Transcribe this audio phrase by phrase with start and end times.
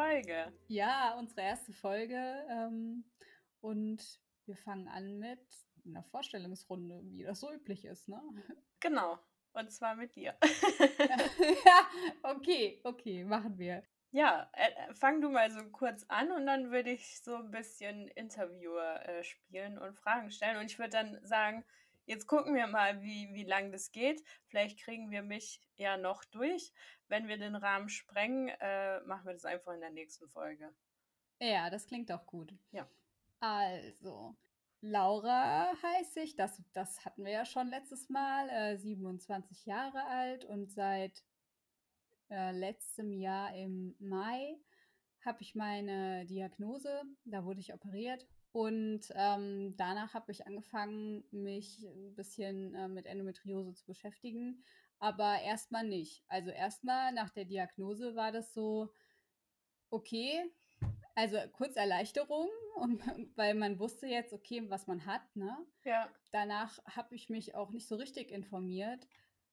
[0.00, 0.50] Folge.
[0.68, 2.16] Ja, unsere erste Folge.
[2.48, 3.04] Ähm,
[3.60, 4.02] und
[4.46, 5.40] wir fangen an mit
[5.84, 8.18] einer Vorstellungsrunde, wie das so üblich ist, ne?
[8.80, 9.18] Genau.
[9.52, 10.34] Und zwar mit dir.
[11.66, 11.86] ja,
[12.22, 13.82] okay, okay, machen wir.
[14.10, 17.50] Ja, äh, äh, fang du mal so kurz an und dann würde ich so ein
[17.50, 20.56] bisschen Interviewer äh, spielen und Fragen stellen.
[20.56, 21.62] Und ich würde dann sagen,
[22.06, 24.22] jetzt gucken wir mal, wie, wie lang das geht.
[24.46, 26.72] Vielleicht kriegen wir mich ja noch durch.
[27.08, 30.72] Wenn wir den Rahmen sprengen, äh, machen wir das einfach in der nächsten Folge.
[31.40, 32.52] Ja, das klingt auch gut.
[32.70, 32.88] Ja.
[33.40, 34.36] Also,
[34.82, 40.44] Laura heiße ich, das, das hatten wir ja schon letztes Mal, äh, 27 Jahre alt
[40.44, 41.24] und seit
[42.30, 44.58] äh, letztem Jahr im Mai
[45.24, 51.82] habe ich meine Diagnose, da wurde ich operiert und ähm, danach habe ich angefangen, mich
[51.84, 54.64] ein bisschen äh, mit Endometriose zu beschäftigen,
[54.98, 56.24] aber erstmal nicht.
[56.28, 58.92] Also erstmal nach der Diagnose war das so,
[59.90, 60.42] okay,
[61.14, 63.02] also kurz Erleichterung, und,
[63.36, 65.22] weil man wusste jetzt, okay, was man hat.
[65.36, 65.56] Ne?
[65.84, 66.10] Ja.
[66.32, 69.06] Danach habe ich mich auch nicht so richtig informiert.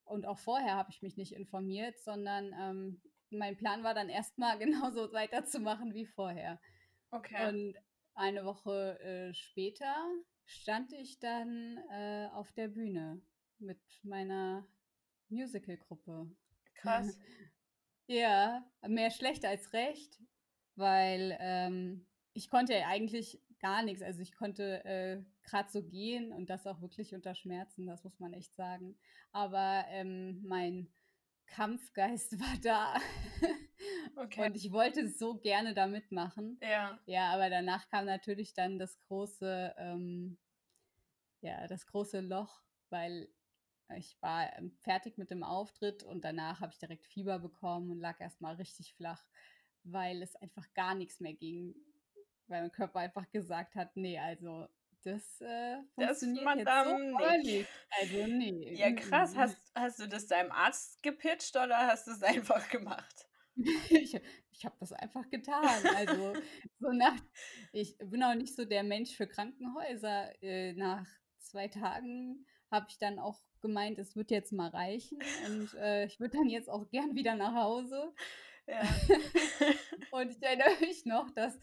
[0.05, 4.57] Und auch vorher habe ich mich nicht informiert, sondern ähm, mein Plan war dann erstmal
[4.59, 6.59] genauso weiterzumachen wie vorher.
[7.11, 7.49] Okay.
[7.49, 7.75] Und
[8.17, 9.95] eine Woche äh, später
[10.45, 13.21] stand ich dann äh, auf der Bühne
[13.59, 14.67] mit meiner
[15.29, 16.29] Musical-Gruppe.
[16.75, 17.17] Krass.
[18.07, 20.21] ja, mehr schlecht als recht,
[20.75, 24.01] weil ähm, ich konnte ja eigentlich gar nichts.
[24.01, 28.19] Also ich konnte äh, gerade so gehen und das auch wirklich unter Schmerzen, das muss
[28.19, 28.97] man echt sagen.
[29.31, 30.87] Aber ähm, mein
[31.47, 32.95] Kampfgeist war da.
[34.15, 34.47] Okay.
[34.47, 36.59] Und ich wollte so gerne da mitmachen.
[36.61, 36.99] Ja.
[37.05, 40.37] Ja, aber danach kam natürlich dann das große, ähm,
[41.41, 43.29] ja, das große Loch, weil
[43.95, 47.99] ich war ähm, fertig mit dem Auftritt und danach habe ich direkt Fieber bekommen und
[47.99, 49.23] lag erstmal richtig flach,
[49.83, 51.75] weil es einfach gar nichts mehr ging
[52.47, 54.67] weil mein Körper einfach gesagt hat, nee, also
[55.03, 57.69] das äh, funktioniert das jetzt so nicht.
[57.99, 58.73] Also nee.
[58.73, 59.35] Ja, krass.
[59.35, 63.27] Hast, hast du das deinem Arzt gepitcht oder hast du es einfach gemacht?
[63.89, 64.19] ich
[64.57, 65.85] ich habe das einfach getan.
[65.95, 66.33] Also
[66.79, 67.15] so nach,
[67.71, 70.31] ich bin auch nicht so der Mensch für Krankenhäuser.
[70.41, 71.05] Äh, nach
[71.39, 76.19] zwei Tagen habe ich dann auch gemeint, es wird jetzt mal reichen und äh, ich
[76.19, 78.13] würde dann jetzt auch gern wieder nach Hause.
[78.67, 78.81] Ja.
[80.11, 81.57] und ich erinnere mich noch, dass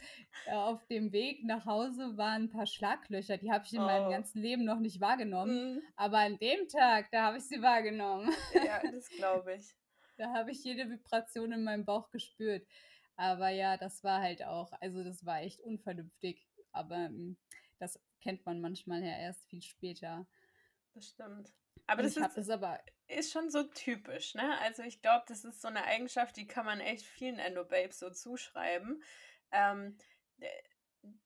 [0.47, 3.37] äh, auf dem Weg nach Hause waren ein paar Schlaglöcher.
[3.37, 3.84] Die habe ich in oh.
[3.84, 5.75] meinem ganzen Leben noch nicht wahrgenommen.
[5.75, 5.82] Mhm.
[5.97, 8.32] Aber an dem Tag, da habe ich sie wahrgenommen.
[8.54, 9.75] Ja, das glaube ich.
[10.16, 12.66] da habe ich jede Vibration in meinem Bauch gespürt.
[13.16, 16.47] Aber ja, das war halt auch, also das war echt unvernünftig.
[16.72, 17.37] Aber ähm,
[17.78, 20.26] das kennt man manchmal ja erst viel später.
[20.94, 21.53] Das stimmt.
[21.87, 24.59] Aber das, ist, das aber ist schon so typisch, ne?
[24.60, 28.10] Also ich glaube, das ist so eine Eigenschaft, die kann man echt vielen Endo-Babes so
[28.10, 29.03] zuschreiben.
[29.53, 29.97] Ähm,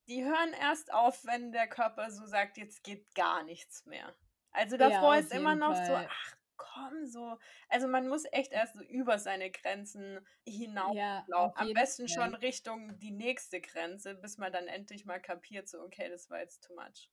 [0.09, 4.15] die hören erst auf, wenn der Körper so sagt, jetzt geht gar nichts mehr.
[4.51, 5.87] Also davor ja, ist immer noch Fall.
[5.87, 7.39] so, ach komm, so.
[7.69, 10.97] Also man muss echt erst so über seine Grenzen hinauslaufen.
[10.97, 12.25] Ja, Am besten Fall.
[12.25, 16.41] schon Richtung die nächste Grenze, bis man dann endlich mal kapiert, so, okay, das war
[16.41, 17.11] jetzt too much.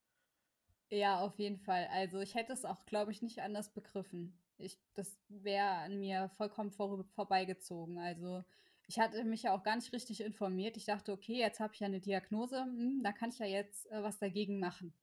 [0.90, 1.88] Ja, auf jeden Fall.
[1.92, 4.40] Also ich hätte es auch, glaube ich, nicht anders begriffen.
[4.58, 7.98] Ich, das wäre an mir vollkommen vor, vorbeigezogen.
[7.98, 8.44] Also
[8.88, 10.78] ich hatte mich ja auch gar nicht richtig informiert.
[10.78, 13.90] Ich dachte, okay, jetzt habe ich ja eine Diagnose, hm, da kann ich ja jetzt
[13.92, 14.94] äh, was dagegen machen.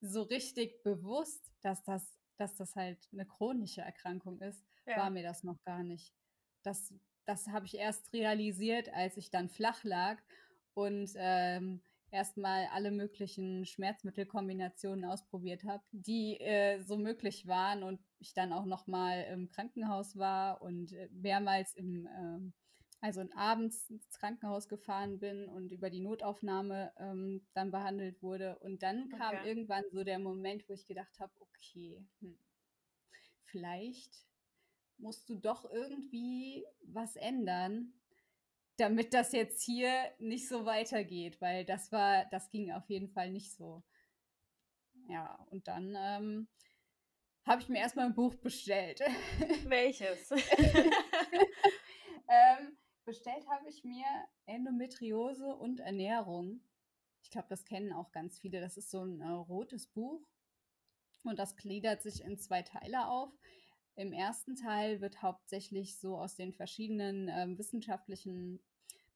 [0.00, 4.96] So richtig bewusst, dass das, dass das halt eine chronische Erkrankung ist, ja.
[4.96, 6.14] war mir das noch gar nicht.
[6.62, 6.94] Das,
[7.24, 10.18] das habe ich erst realisiert, als ich dann flach lag
[10.74, 18.34] und ähm, erstmal alle möglichen Schmerzmittelkombinationen ausprobiert habe, die äh, so möglich waren und ich
[18.34, 22.52] dann auch noch mal im Krankenhaus war und äh, mehrmals im äh,
[23.00, 28.58] also abends ins Krankenhaus gefahren bin und über die Notaufnahme ähm, dann behandelt wurde.
[28.58, 29.48] Und dann kam okay.
[29.48, 32.38] irgendwann so der Moment, wo ich gedacht habe, okay, hm,
[33.44, 34.26] vielleicht
[34.98, 37.92] musst du doch irgendwie was ändern,
[38.78, 43.30] damit das jetzt hier nicht so weitergeht, weil das war, das ging auf jeden Fall
[43.30, 43.84] nicht so.
[45.08, 46.48] Ja, und dann ähm,
[47.48, 49.00] habe ich mir erstmal ein Buch bestellt.
[49.64, 50.30] Welches?
[52.28, 54.04] ähm, bestellt habe ich mir
[54.46, 56.60] Endometriose und Ernährung.
[57.22, 58.60] Ich glaube, das kennen auch ganz viele.
[58.60, 60.28] Das ist so ein äh, rotes Buch
[61.24, 63.32] und das gliedert sich in zwei Teile auf.
[63.96, 68.60] Im ersten Teil wird hauptsächlich so aus den verschiedenen äh, wissenschaftlichen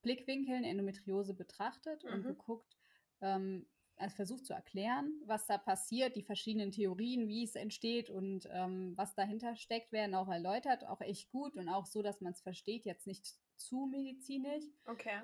[0.00, 2.12] Blickwinkeln Endometriose betrachtet mhm.
[2.12, 2.76] und geguckt,
[3.20, 3.66] ähm,
[3.96, 8.94] als Versuch zu erklären, was da passiert, die verschiedenen Theorien, wie es entsteht und ähm,
[8.96, 12.40] was dahinter steckt, werden auch erläutert, auch echt gut und auch so, dass man es
[12.40, 14.64] versteht, jetzt nicht zu medizinisch.
[14.86, 15.20] Okay.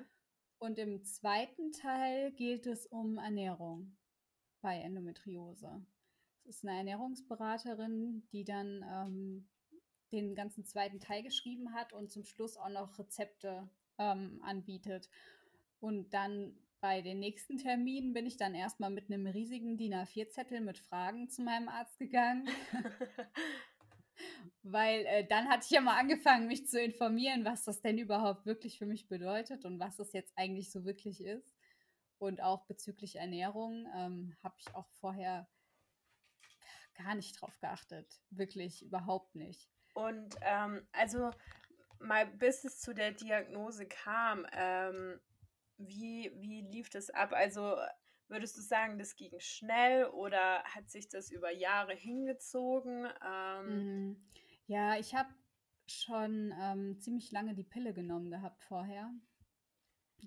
[0.59, 3.97] Und im zweiten Teil geht es um Ernährung
[4.61, 5.85] bei Endometriose.
[6.43, 9.47] Es ist eine Ernährungsberaterin, die dann ähm,
[10.11, 15.09] den ganzen zweiten Teil geschrieben hat und zum Schluss auch noch Rezepte ähm, anbietet.
[15.79, 20.61] Und dann bei den nächsten Terminen bin ich dann erstmal mit einem riesigen DIN A4-Zettel
[20.61, 22.47] mit Fragen zu meinem Arzt gegangen.
[24.63, 28.45] Weil äh, dann hatte ich ja mal angefangen, mich zu informieren, was das denn überhaupt
[28.45, 31.55] wirklich für mich bedeutet und was das jetzt eigentlich so wirklich ist.
[32.17, 35.49] Und auch bezüglich Ernährung ähm, habe ich auch vorher
[36.95, 38.19] gar nicht drauf geachtet.
[38.29, 39.69] Wirklich überhaupt nicht.
[39.93, 41.31] Und ähm, also
[41.99, 45.19] mal bis es zu der Diagnose kam, ähm,
[45.79, 47.33] wie, wie lief das ab?
[47.33, 47.75] Also
[48.27, 53.07] würdest du sagen, das ging schnell oder hat sich das über Jahre hingezogen?
[53.25, 54.27] Ähm, mhm.
[54.67, 55.29] ja, ich habe
[55.87, 59.11] schon ähm, ziemlich lange die Pille genommen gehabt vorher.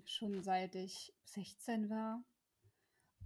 [0.05, 2.23] Schon seit ich 16 war.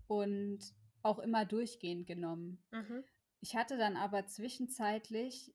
[0.07, 0.59] Und
[1.01, 2.63] auch immer durchgehend genommen.
[2.71, 3.03] Mhm.
[3.39, 5.53] Ich hatte dann aber zwischenzeitlich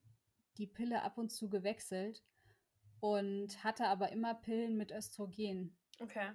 [0.56, 2.22] die Pille ab und zu gewechselt
[3.00, 5.76] und hatte aber immer Pillen mit Östrogen.
[6.00, 6.30] Okay.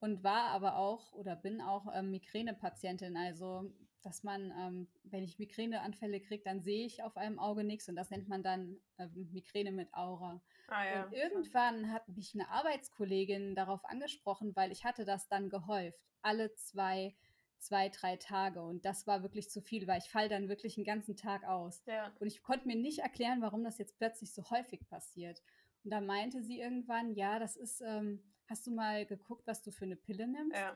[0.00, 3.16] Und war aber auch oder bin auch ähm, Migränepatientin.
[3.16, 3.72] Also,
[4.02, 7.96] dass man, ähm, wenn ich Migräneanfälle kriege, dann sehe ich auf einem Auge nichts und
[7.96, 10.40] das nennt man dann ähm, Migräne mit Aura.
[10.68, 11.04] Ah, ja.
[11.04, 15.98] Und irgendwann hat mich eine Arbeitskollegin darauf angesprochen, weil ich hatte das dann gehäuft.
[16.22, 17.16] Alle zwei
[17.58, 18.62] zwei, drei Tage.
[18.62, 21.82] Und das war wirklich zu viel, weil ich falle dann wirklich einen ganzen Tag aus.
[21.86, 22.12] Ja.
[22.18, 25.42] Und ich konnte mir nicht erklären, warum das jetzt plötzlich so häufig passiert.
[25.84, 29.70] Und da meinte sie irgendwann, ja, das ist, ähm, hast du mal geguckt, was du
[29.70, 30.56] für eine Pille nimmst?
[30.56, 30.72] Ja.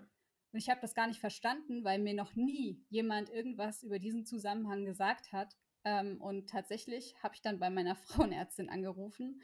[0.53, 4.27] Und ich habe das gar nicht verstanden, weil mir noch nie jemand irgendwas über diesen
[4.27, 5.57] Zusammenhang gesagt hat.
[5.85, 7.97] Ähm, und tatsächlich habe ich dann bei meiner
[8.35, 9.41] Frauenärztin angerufen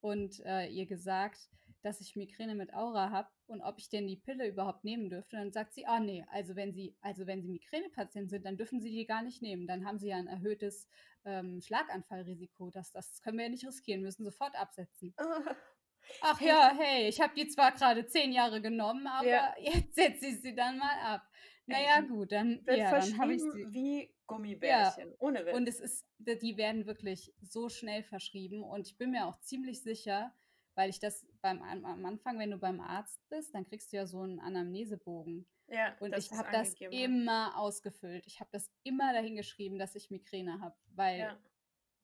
[0.00, 1.50] und äh, ihr gesagt,
[1.82, 5.36] dass ich Migräne mit Aura habe und ob ich denn die Pille überhaupt nehmen dürfte.
[5.36, 8.56] Und dann sagt sie, ah nee, also wenn Sie, also wenn Sie Migränepatient sind, dann
[8.56, 9.68] dürfen Sie die gar nicht nehmen.
[9.68, 10.88] Dann haben Sie ja ein erhöhtes
[11.24, 12.70] ähm, Schlaganfallrisiko.
[12.70, 15.14] Das, das können wir ja nicht riskieren, müssen sofort absetzen.
[16.20, 19.54] Ach ja, hey, ich habe die zwar gerade zehn Jahre genommen, aber ja.
[19.60, 21.28] jetzt setze ich sie dann mal ab.
[21.66, 23.66] Naja, gut, dann, wird ja, dann habe ich sie.
[23.72, 25.16] Wie Gummibärchen, ja.
[25.18, 25.54] ohne Witz.
[25.54, 29.82] Und es ist, die werden wirklich so schnell verschrieben und ich bin mir auch ziemlich
[29.82, 30.32] sicher,
[30.74, 34.06] weil ich das beim am Anfang, wenn du beim Arzt bist, dann kriegst du ja
[34.06, 35.46] so einen Anamnesebogen.
[35.68, 38.24] Ja, und ich habe das immer ausgefüllt.
[38.26, 41.38] Ich habe das immer dahin geschrieben, dass ich Migräne habe, weil ja.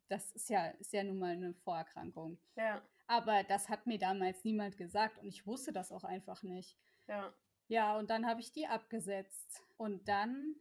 [0.08, 2.38] das ist ja, ist ja nun mal eine Vorerkrankung.
[2.56, 2.82] Ja.
[3.12, 6.78] Aber das hat mir damals niemand gesagt und ich wusste das auch einfach nicht.
[7.06, 7.30] Ja.
[7.68, 9.62] Ja, und dann habe ich die abgesetzt.
[9.76, 10.56] Und dann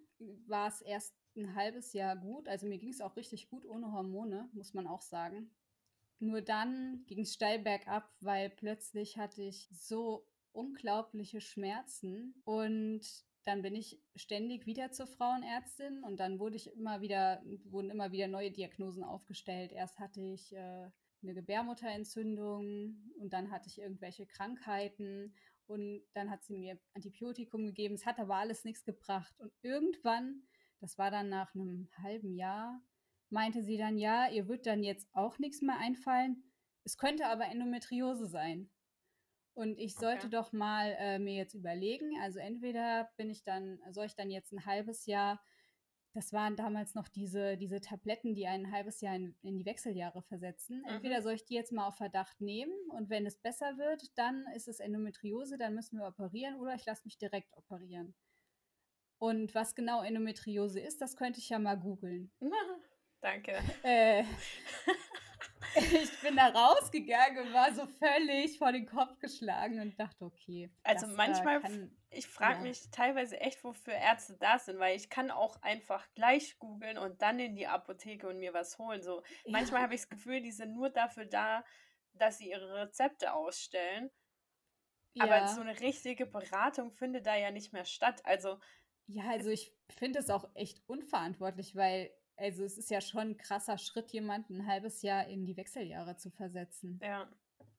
[0.47, 2.49] war es erst ein halbes Jahr gut.
[2.49, 5.49] Also mir ging es auch richtig gut ohne Hormone, muss man auch sagen.
[6.19, 13.01] Nur dann ging es steil bergab, weil plötzlich hatte ich so unglaubliche Schmerzen und
[13.45, 18.11] dann bin ich ständig wieder zur Frauenärztin und dann wurde ich immer wieder, wurden immer
[18.11, 19.71] wieder neue Diagnosen aufgestellt.
[19.71, 20.91] Erst hatte ich äh,
[21.23, 25.33] eine Gebärmutterentzündung und dann hatte ich irgendwelche Krankheiten
[25.67, 27.95] und dann hat sie mir Antibiotikum gegeben.
[27.95, 29.33] Es hat aber alles nichts gebracht.
[29.39, 30.43] Und irgendwann,
[30.79, 32.81] das war dann nach einem halben Jahr,
[33.29, 36.43] meinte sie dann, ja, ihr wird dann jetzt auch nichts mehr einfallen.
[36.83, 38.69] Es könnte aber Endometriose sein.
[39.53, 40.35] Und ich sollte okay.
[40.35, 44.53] doch mal äh, mir jetzt überlegen, also entweder bin ich dann, soll ich dann jetzt
[44.53, 45.41] ein halbes Jahr,
[46.13, 50.21] das waren damals noch diese, diese Tabletten, die ein halbes Jahr in, in die Wechseljahre
[50.23, 50.79] versetzen.
[50.79, 50.95] Mhm.
[50.95, 54.45] Entweder soll ich die jetzt mal auf Verdacht nehmen und wenn es besser wird, dann
[54.55, 58.13] ist es Endometriose, dann müssen wir operieren oder ich lasse mich direkt operieren.
[59.19, 62.31] Und was genau Endometriose ist, das könnte ich ja mal googeln.
[63.21, 63.59] Danke.
[63.83, 64.23] Äh,
[65.75, 70.71] ich bin da rausgegangen und war so völlig vor den Kopf geschlagen und dachte, okay.
[70.83, 72.61] Also äh, manchmal, kann, ich frage ja.
[72.63, 77.21] mich teilweise echt, wofür Ärzte da sind, weil ich kann auch einfach gleich googeln und
[77.21, 79.01] dann in die Apotheke und mir was holen.
[79.01, 79.51] So ja.
[79.51, 81.63] manchmal habe ich das Gefühl, die sind nur dafür da,
[82.13, 84.11] dass sie ihre Rezepte ausstellen.
[85.13, 85.23] Ja.
[85.23, 88.21] Aber so eine richtige Beratung findet da ja nicht mehr statt.
[88.25, 88.59] Also
[89.07, 93.37] ja, also ich finde es auch echt unverantwortlich, weil also es ist ja schon ein
[93.37, 96.99] krasser Schritt, jemanden ein halbes Jahr in die Wechseljahre zu versetzen.
[97.01, 97.29] Ja.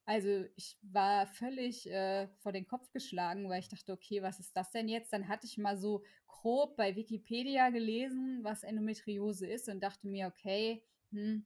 [0.05, 4.55] Also ich war völlig äh, vor den Kopf geschlagen, weil ich dachte, okay, was ist
[4.55, 5.13] das denn jetzt?
[5.13, 10.27] Dann hatte ich mal so grob bei Wikipedia gelesen, was Endometriose ist und dachte mir,
[10.27, 11.45] okay, hm,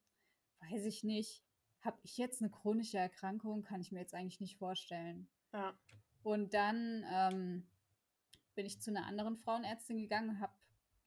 [0.61, 1.43] weiß ich nicht.
[1.81, 3.63] Habe ich jetzt eine chronische Erkrankung?
[3.63, 5.27] Kann ich mir jetzt eigentlich nicht vorstellen.
[5.53, 5.77] Ja.
[6.23, 7.67] Und dann ähm,
[8.55, 10.53] bin ich zu einer anderen Frauenärztin gegangen und habe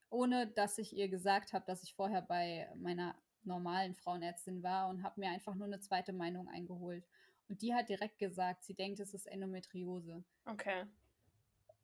[0.09, 5.03] ohne dass ich ihr gesagt habe, dass ich vorher bei meiner normalen Frauenärztin war und
[5.03, 7.07] habe mir einfach nur eine zweite Meinung eingeholt.
[7.51, 10.23] Und die hat direkt gesagt, sie denkt, es ist Endometriose.
[10.45, 10.85] Okay.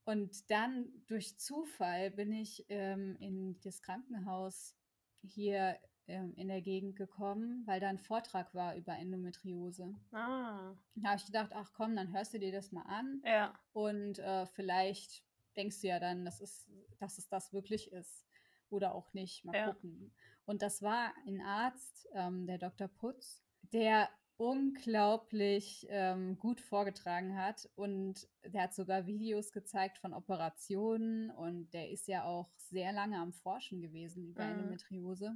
[0.05, 4.77] Und dann durch Zufall bin ich ähm, in das Krankenhaus
[5.21, 9.93] hier ähm, in der Gegend gekommen, weil da ein Vortrag war über Endometriose.
[10.13, 10.74] Ah.
[10.95, 13.21] Da habe ich gedacht, ach komm, dann hörst du dir das mal an.
[13.25, 13.53] Ja.
[13.74, 15.21] Und äh, vielleicht
[15.57, 18.25] denkst du ja dann, dass es, dass es das wirklich ist.
[18.69, 19.43] Oder auch nicht.
[19.43, 19.74] Mal ja.
[19.74, 20.13] gucken.
[20.45, 22.88] Und das war ein Arzt, ähm, der Dr.
[22.88, 23.43] Putz,
[23.74, 31.74] der unglaublich ähm, gut vorgetragen hat und der hat sogar Videos gezeigt von Operationen und
[31.74, 34.60] der ist ja auch sehr lange am Forschen gewesen über mhm.
[34.60, 35.36] Endometriose.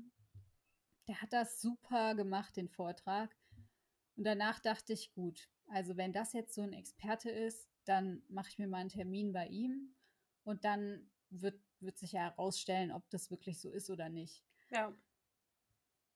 [1.07, 3.35] Der hat das super gemacht, den Vortrag.
[4.15, 8.49] Und danach dachte ich, gut, also wenn das jetzt so ein Experte ist, dann mache
[8.49, 9.95] ich mir mal einen Termin bei ihm
[10.43, 14.43] und dann wird, wird sich ja herausstellen, ob das wirklich so ist oder nicht.
[14.69, 14.93] Ja.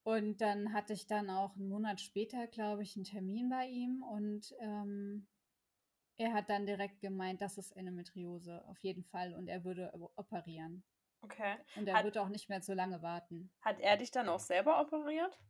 [0.06, 4.04] Und dann hatte ich dann auch einen Monat später, glaube ich, einen Termin bei ihm
[4.04, 5.26] und ähm,
[6.16, 10.84] er hat dann direkt gemeint, das ist Endometriose, auf jeden Fall, und er würde operieren.
[11.22, 11.56] Okay.
[11.74, 13.50] Und er hat, wird auch nicht mehr so lange warten.
[13.62, 15.40] Hat er dich dann auch selber operiert?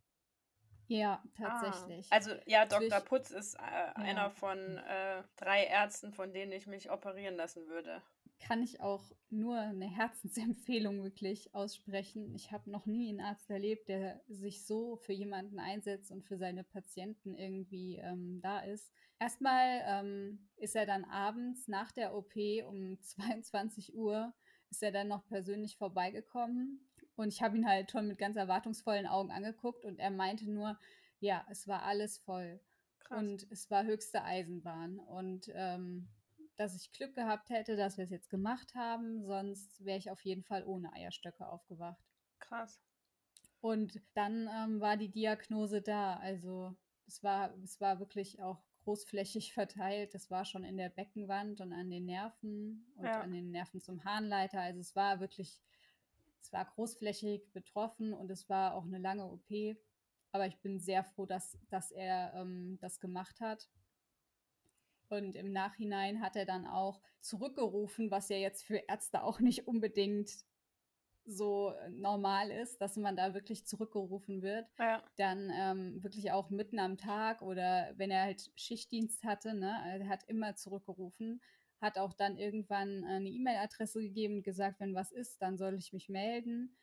[0.87, 2.11] Ja, tatsächlich.
[2.11, 2.91] Ah, also ja, Dr.
[2.95, 3.93] Also Putz ist äh, ja.
[3.97, 8.03] einer von äh, drei Ärzten, von denen ich mich operieren lassen würde
[8.39, 12.35] kann ich auch nur eine Herzensempfehlung wirklich aussprechen.
[12.35, 16.39] Ich habe noch nie einen Arzt erlebt, der sich so für jemanden einsetzt und für
[16.39, 18.93] seine Patienten irgendwie ähm, da ist.
[19.19, 22.35] Erstmal ähm, ist er dann abends nach der OP
[22.69, 24.35] um 22 Uhr,
[24.71, 29.07] ist er dann noch persönlich vorbeigekommen und ich habe ihn halt schon mit ganz erwartungsvollen
[29.07, 30.79] Augen angeguckt und er meinte nur,
[31.19, 32.61] ja, es war alles voll.
[33.01, 33.19] Krass.
[33.19, 34.99] Und es war höchste Eisenbahn.
[34.99, 36.09] Und ähm,
[36.57, 39.25] dass ich Glück gehabt hätte, dass wir es jetzt gemacht haben.
[39.25, 42.03] Sonst wäre ich auf jeden Fall ohne Eierstöcke aufgewacht.
[42.39, 42.81] Krass.
[43.61, 46.17] Und dann ähm, war die Diagnose da.
[46.17, 46.75] Also
[47.07, 50.15] es war, es war wirklich auch großflächig verteilt.
[50.15, 53.21] Es war schon in der Beckenwand und an den Nerven und ja.
[53.21, 54.61] an den Nerven zum Harnleiter.
[54.61, 55.61] Also es war wirklich,
[56.41, 59.77] es war großflächig betroffen und es war auch eine lange OP.
[60.33, 63.69] Aber ich bin sehr froh, dass, dass er ähm, das gemacht hat.
[65.09, 69.67] Und im Nachhinein hat er dann auch zurückgerufen, was ja jetzt für Ärzte auch nicht
[69.67, 70.31] unbedingt
[71.27, 74.67] so normal ist, dass man da wirklich zurückgerufen wird.
[74.79, 75.03] Ja.
[75.17, 80.09] Dann ähm, wirklich auch mitten am Tag oder wenn er halt Schichtdienst hatte, ne, er
[80.09, 81.43] hat immer zurückgerufen,
[81.81, 85.93] hat auch dann irgendwann eine E-Mail-Adresse gegeben und gesagt, wenn was ist, dann soll ich
[85.93, 86.77] mich melden.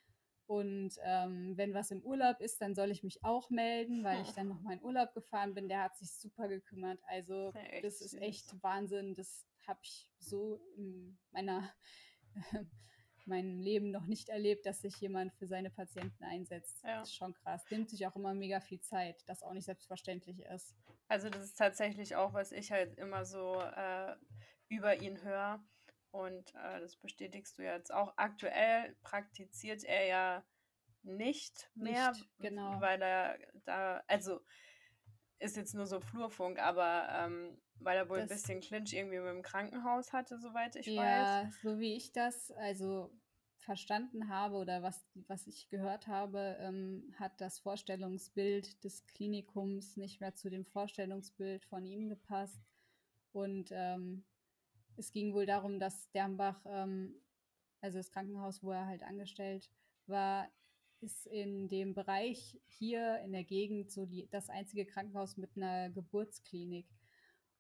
[0.46, 4.32] Und ähm, wenn was im Urlaub ist, dann soll ich mich auch melden, weil ich
[4.32, 5.70] dann noch mal in Urlaub gefahren bin.
[5.70, 7.00] Der hat sich super gekümmert.
[7.08, 9.16] Also ja, das ist echt Wahnsinn.
[9.16, 11.72] Das habe ich so in meiner
[13.26, 16.84] meinem Leben noch nicht erlebt, dass sich jemand für seine Patienten einsetzt.
[16.84, 17.00] Ja.
[17.00, 17.64] Das ist schon krass.
[17.70, 20.76] Nimmt sich auch immer mega viel Zeit, das auch nicht selbstverständlich ist.
[21.08, 24.16] Also das ist tatsächlich auch, was ich halt immer so äh,
[24.68, 25.64] über ihn höre
[26.14, 28.14] und äh, das bestätigst du jetzt auch.
[28.18, 30.46] Aktuell praktiziert er ja
[31.02, 32.80] nicht mehr, nicht, genau.
[32.80, 34.40] weil er da, also
[35.40, 39.20] ist jetzt nur so Flurfunk, aber ähm, weil er wohl das, ein bisschen Clinch irgendwie
[39.20, 41.44] mit dem Krankenhaus hatte, soweit ich ja, weiß.
[41.46, 43.12] Ja, so wie ich das also
[43.58, 50.22] verstanden habe oder was, was ich gehört habe, ähm, hat das Vorstellungsbild des Klinikums nicht
[50.22, 52.62] mehr zu dem Vorstellungsbild von ihm gepasst.
[53.32, 54.26] Und ähm,
[54.98, 57.16] es ging wohl darum, dass Dernbach, ähm,
[57.82, 59.70] also das Krankenhaus, wo er halt angestellt
[60.08, 60.50] war,
[61.02, 65.90] ist in dem Bereich hier in der Gegend so die, das einzige Krankenhaus mit einer
[65.90, 66.88] Geburtsklinik.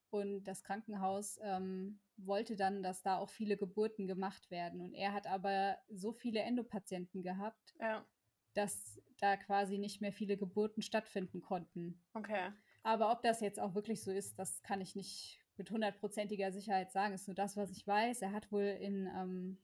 [0.10, 4.80] Und das Krankenhaus ähm, wollte dann, dass da auch viele Geburten gemacht werden.
[4.80, 8.06] Und er hat aber so viele Endopatienten gehabt, ja.
[8.54, 12.02] dass da quasi nicht mehr viele Geburten stattfinden konnten.
[12.13, 12.52] Okay.
[12.84, 16.92] Aber ob das jetzt auch wirklich so ist, das kann ich nicht mit hundertprozentiger Sicherheit
[16.92, 18.22] sagen, ist nur das, was ich weiß.
[18.22, 19.58] Er hat wohl in, ähm,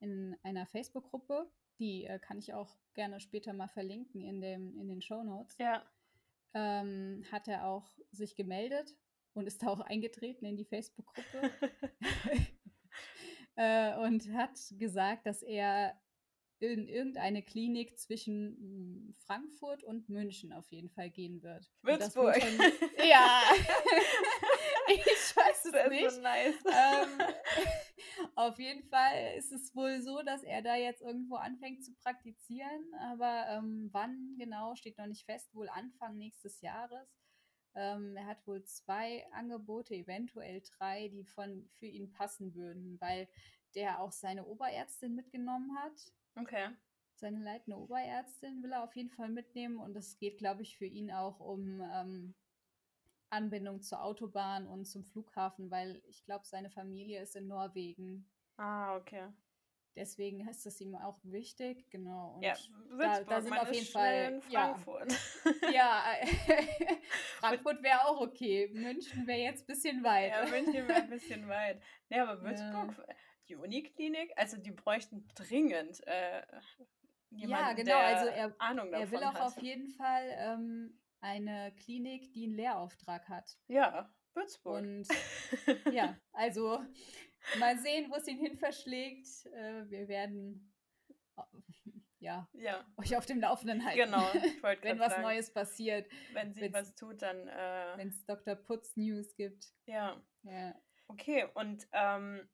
[0.00, 4.88] in einer Facebook-Gruppe, die äh, kann ich auch gerne später mal verlinken in, dem, in
[4.88, 5.82] den Show Notes, ja.
[6.54, 8.94] ähm, hat er auch sich gemeldet
[9.32, 11.50] und ist da auch eingetreten in die Facebook-Gruppe
[13.56, 15.98] äh, und hat gesagt, dass er
[16.72, 21.70] in irgendeine Klinik zwischen hm, Frankfurt und München auf jeden Fall gehen wird.
[21.82, 22.40] Würzburg.
[22.40, 22.58] Schon,
[23.08, 23.42] ja.
[24.88, 26.10] ich weiß es das nicht.
[26.10, 26.54] So nice.
[26.66, 27.26] ähm,
[28.34, 32.94] auf jeden Fall ist es wohl so, dass er da jetzt irgendwo anfängt zu praktizieren,
[33.00, 37.08] aber ähm, wann genau steht noch nicht fest, wohl Anfang nächstes Jahres.
[37.76, 43.28] Ähm, er hat wohl zwei Angebote, eventuell drei, die von für ihn passen würden, weil
[43.74, 46.12] der auch seine Oberärztin mitgenommen hat.
[46.36, 46.68] Okay.
[47.16, 50.86] Seine leitende Oberärztin will er auf jeden Fall mitnehmen und es geht, glaube ich, für
[50.86, 52.34] ihn auch um ähm,
[53.30, 58.28] Anbindung zur Autobahn und zum Flughafen, weil ich glaube, seine Familie ist in Norwegen.
[58.56, 59.28] Ah, okay.
[59.96, 62.34] Deswegen ist es ihm auch wichtig, genau.
[62.36, 62.54] Und ja,
[62.98, 65.12] da, da sind auf jeden Fall Frankfurt.
[65.62, 66.02] Ja, ja
[67.38, 68.70] Frankfurt wäre auch okay.
[68.72, 70.32] München wäre jetzt ein bisschen weit.
[70.32, 71.80] Ja, München wäre ein bisschen weit.
[72.08, 73.14] Nee, aber Würzburg, ja.
[73.48, 76.42] Die Uniklinik, also die bräuchten dringend äh,
[77.30, 77.98] jemanden, ja, genau.
[77.98, 79.42] also er, Ahnung davon er will auch hat.
[79.42, 83.56] auf jeden Fall ähm, eine Klinik, die einen Lehrauftrag hat.
[83.68, 84.78] Ja, Würzburg.
[84.78, 85.06] Und
[85.92, 86.84] ja, also
[87.58, 89.46] mal sehen, wo es ihn hin verschlägt.
[89.46, 90.72] Äh, wir werden
[92.18, 93.98] ja, ja, euch auf dem Laufenden halten.
[93.98, 94.22] Genau,
[94.82, 95.22] wenn was sagen.
[95.22, 96.10] Neues passiert.
[96.32, 97.48] Wenn sie was tut, dann.
[97.48, 98.54] Äh, wenn es Dr.
[98.54, 99.72] Putz News gibt.
[99.86, 100.20] Ja.
[100.42, 100.74] ja.
[101.08, 102.48] Okay, und ähm,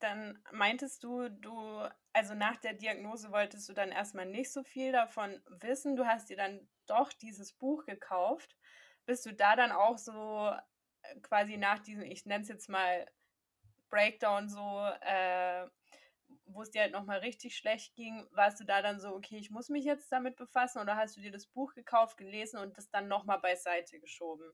[0.00, 1.82] dann meintest du, du,
[2.12, 5.96] also nach der Diagnose wolltest du dann erstmal nicht so viel davon wissen.
[5.96, 8.56] Du hast dir dann doch dieses Buch gekauft.
[9.06, 10.52] Bist du da dann auch so
[11.02, 13.06] äh, quasi nach diesem, ich nenne es jetzt mal
[13.90, 15.66] Breakdown so, äh,
[16.46, 19.50] wo es dir halt nochmal richtig schlecht ging, warst du da dann so, okay, ich
[19.50, 22.90] muss mich jetzt damit befassen oder hast du dir das Buch gekauft, gelesen und das
[22.90, 24.52] dann nochmal beiseite geschoben?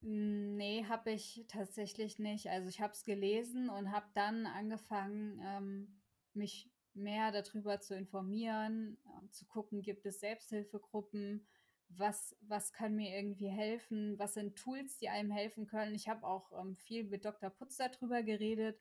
[0.00, 2.48] Nee, habe ich tatsächlich nicht.
[2.48, 6.00] Also ich habe es gelesen und habe dann angefangen, ähm,
[6.34, 11.46] mich mehr darüber zu informieren, äh, zu gucken, gibt es Selbsthilfegruppen,
[11.88, 15.94] was, was kann mir irgendwie helfen, was sind Tools, die einem helfen können.
[15.94, 17.50] Ich habe auch ähm, viel mit Dr.
[17.50, 18.78] Putz darüber geredet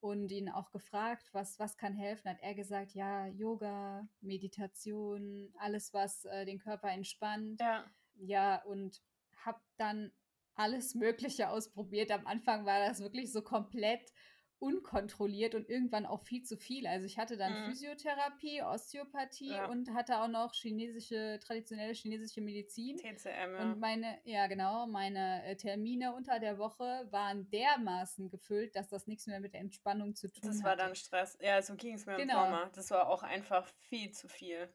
[0.00, 2.30] und ihn auch gefragt, was, was kann helfen.
[2.30, 7.60] Hat er gesagt, ja, Yoga, Meditation, alles, was äh, den Körper entspannt.
[7.60, 7.90] Ja.
[8.22, 9.02] Ja, und
[9.44, 10.12] habe dann
[10.54, 12.10] alles Mögliche ausprobiert.
[12.10, 14.12] Am Anfang war das wirklich so komplett
[14.60, 16.86] unkontrolliert und irgendwann auch viel zu viel.
[16.86, 17.70] Also ich hatte dann mhm.
[17.70, 19.66] Physiotherapie, Osteopathie ja.
[19.66, 22.98] und hatte auch noch chinesische, traditionelle chinesische Medizin.
[22.98, 23.62] TCM, ja.
[23.62, 29.06] Und meine, ja genau, meine äh, Termine unter der Woche waren dermaßen gefüllt, dass das
[29.06, 30.50] nichts mehr mit der Entspannung zu tun hat.
[30.50, 31.38] Das war dann Stress.
[31.40, 32.44] Ja, so ging es mir genau.
[32.44, 32.70] im Sommer.
[32.74, 34.68] Das war auch einfach viel zu viel.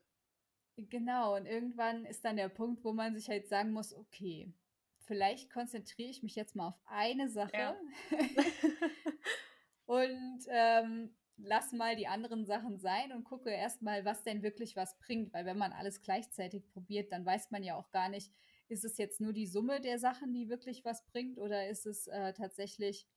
[0.77, 4.51] Genau, und irgendwann ist dann der Punkt, wo man sich halt sagen muss, okay,
[5.05, 7.51] vielleicht konzentriere ich mich jetzt mal auf eine Sache.
[7.53, 7.75] Ja.
[9.85, 14.97] und ähm, lass mal die anderen Sachen sein und gucke erstmal, was denn wirklich was
[14.97, 15.33] bringt.
[15.33, 18.31] Weil wenn man alles gleichzeitig probiert, dann weiß man ja auch gar nicht,
[18.67, 22.07] ist es jetzt nur die Summe der Sachen, die wirklich was bringt, oder ist es
[22.07, 23.07] äh, tatsächlich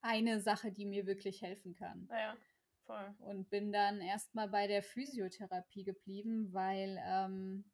[0.00, 2.08] eine Sache, die mir wirklich helfen kann.
[2.10, 2.36] Ja,
[2.84, 3.14] voll.
[3.18, 7.64] Und bin dann erstmal bei der Physiotherapie geblieben, weil ähm,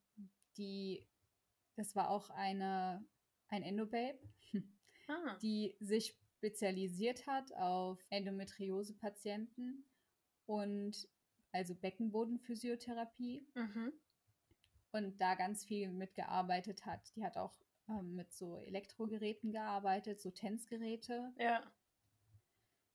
[0.57, 1.07] die,
[1.76, 3.04] das war auch eine,
[3.48, 4.18] ein Endobabe,
[5.08, 5.37] ah.
[5.40, 9.85] die sich spezialisiert hat auf Endometriose-Patienten
[10.46, 11.08] und
[11.52, 13.92] also Beckenbodenphysiotherapie mhm.
[14.92, 17.14] und da ganz viel mitgearbeitet hat.
[17.14, 17.54] Die hat auch
[17.88, 21.32] ähm, mit so Elektrogeräten gearbeitet, so Tänzgeräte.
[21.38, 21.62] Ja.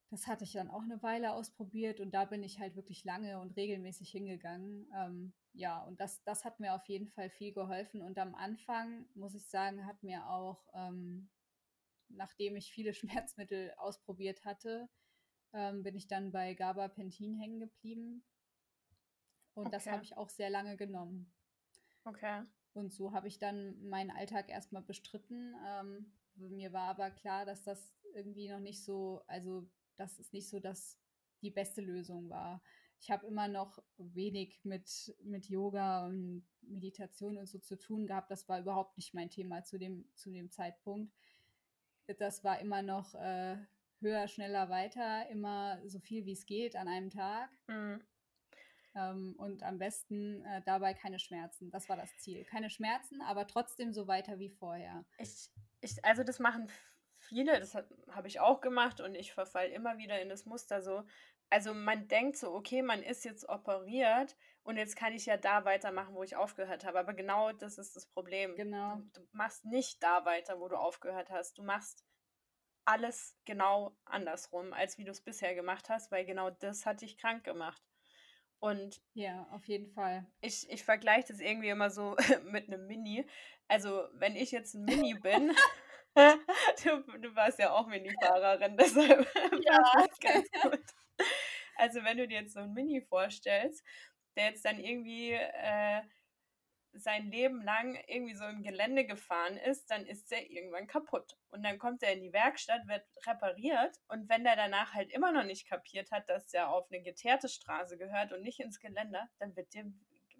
[0.09, 3.39] Das hatte ich dann auch eine Weile ausprobiert und da bin ich halt wirklich lange
[3.39, 4.89] und regelmäßig hingegangen.
[4.95, 8.01] Ähm, ja, und das, das hat mir auf jeden Fall viel geholfen.
[8.01, 11.29] Und am Anfang, muss ich sagen, hat mir auch ähm,
[12.09, 14.89] nachdem ich viele Schmerzmittel ausprobiert hatte,
[15.53, 18.23] ähm, bin ich dann bei Gabapentin hängen geblieben.
[19.53, 19.75] Und okay.
[19.75, 21.33] das habe ich auch sehr lange genommen.
[22.03, 22.43] Okay.
[22.73, 25.55] Und so habe ich dann meinen Alltag erstmal bestritten.
[25.65, 29.67] Ähm, mir war aber klar, dass das irgendwie noch nicht so, also
[29.97, 30.97] dass es nicht so dass
[31.41, 32.61] die beste Lösung war.
[32.99, 38.31] Ich habe immer noch wenig mit, mit Yoga und Meditation und so zu tun gehabt.
[38.31, 41.13] Das war überhaupt nicht mein Thema zu dem, zu dem Zeitpunkt
[42.15, 43.57] das war immer noch äh,
[43.99, 47.49] höher, schneller, weiter, immer so viel wie es geht an einem Tag.
[47.67, 48.01] Mhm.
[48.95, 51.69] Ähm, und am besten äh, dabei keine Schmerzen.
[51.71, 52.45] Das war das Ziel.
[52.45, 55.05] Keine Schmerzen, aber trotzdem so weiter wie vorher.
[55.17, 55.49] Ich,
[55.81, 56.69] ich, also das machen
[57.27, 61.03] viele, das habe ich auch gemacht und ich verfall immer wieder in das Muster so.
[61.49, 65.63] Also man denkt so, okay, man ist jetzt operiert und jetzt kann ich ja da
[65.63, 66.99] weitermachen, wo ich aufgehört habe.
[66.99, 68.55] Aber genau das ist das Problem.
[68.55, 68.95] Genau.
[69.13, 71.57] Du, du machst nicht da weiter, wo du aufgehört hast.
[71.57, 72.03] Du machst
[72.83, 77.17] alles genau andersrum, als wie du es bisher gemacht hast, weil genau das hat dich
[77.17, 77.81] krank gemacht.
[78.59, 80.25] Und ja, auf jeden Fall.
[80.41, 83.27] Ich, ich vergleiche das irgendwie immer so mit einem Mini.
[83.67, 85.51] Also, wenn ich jetzt ein Mini bin,
[86.83, 89.27] du, du warst ja auch Mini-Fahrerin, deshalb
[89.63, 89.77] ja.
[89.93, 90.83] das ganz gut.
[91.75, 93.85] Also, wenn du dir jetzt so ein Mini vorstellst,
[94.35, 96.01] der jetzt dann irgendwie äh,
[96.93, 101.37] sein Leben lang irgendwie so im Gelände gefahren ist, dann ist der irgendwann kaputt.
[101.49, 105.31] Und dann kommt er in die Werkstatt, wird repariert und wenn der danach halt immer
[105.31, 109.29] noch nicht kapiert hat, dass der auf eine geteerte Straße gehört und nicht ins Geländer,
[109.39, 109.85] dann wird der,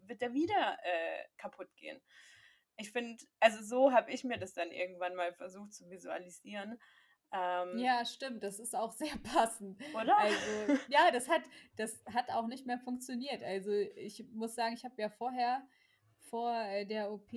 [0.03, 2.01] wird der wieder äh, kaputt gehen.
[2.77, 6.79] Ich finde, also so habe ich mir das dann irgendwann mal versucht zu visualisieren.
[7.33, 9.81] Ähm, ja, stimmt, das ist auch sehr passend.
[9.93, 10.17] Oder?
[10.17, 11.41] Also, ja, das hat,
[11.75, 13.43] das hat auch nicht mehr funktioniert.
[13.43, 15.67] Also ich muss sagen, ich habe ja vorher,
[16.19, 17.31] vor äh, der OP,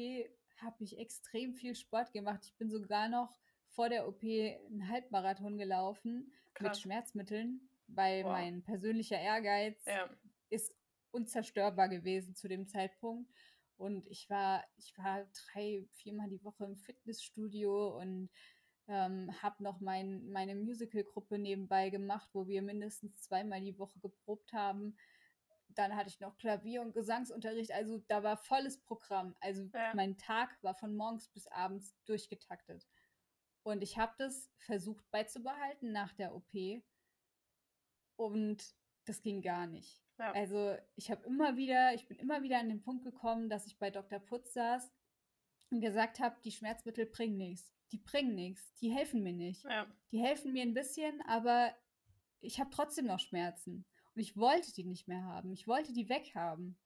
[0.58, 2.40] habe ich extrem viel Sport gemacht.
[2.44, 3.34] Ich bin sogar noch
[3.68, 6.68] vor der OP einen Halbmarathon gelaufen Krass.
[6.68, 8.32] mit Schmerzmitteln, weil wow.
[8.32, 10.08] mein persönlicher Ehrgeiz ja.
[10.50, 10.74] ist
[11.12, 13.32] unzerstörbar gewesen zu dem Zeitpunkt.
[13.80, 18.28] Und ich war, ich war drei, viermal die Woche im Fitnessstudio und
[18.88, 24.52] ähm, habe noch mein, meine Musical-Gruppe nebenbei gemacht, wo wir mindestens zweimal die Woche geprobt
[24.52, 24.98] haben.
[25.68, 27.72] Dann hatte ich noch Klavier- und Gesangsunterricht.
[27.72, 29.34] Also da war volles Programm.
[29.40, 29.94] Also ja.
[29.94, 32.86] mein Tag war von morgens bis abends durchgetaktet.
[33.62, 36.82] Und ich habe das versucht beizubehalten nach der OP.
[38.16, 38.74] Und
[39.06, 40.02] das ging gar nicht.
[40.20, 40.32] Ja.
[40.32, 43.78] Also ich habe immer wieder, ich bin immer wieder an den Punkt gekommen, dass ich
[43.78, 44.18] bei Dr.
[44.18, 44.92] Putz saß
[45.70, 47.74] und gesagt habe, die Schmerzmittel bringen nichts.
[47.90, 48.74] Die bringen nichts.
[48.74, 49.64] Die helfen mir nicht.
[49.64, 49.86] Ja.
[50.12, 51.74] Die helfen mir ein bisschen, aber
[52.40, 53.86] ich habe trotzdem noch Schmerzen.
[54.14, 55.52] Und ich wollte die nicht mehr haben.
[55.52, 56.78] Ich wollte die weghaben.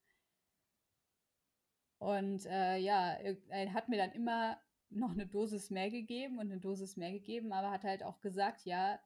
[1.99, 3.15] Und äh, ja,
[3.49, 7.53] er hat mir dann immer noch eine Dosis mehr gegeben und eine Dosis mehr gegeben,
[7.53, 9.01] aber hat halt auch gesagt, ja,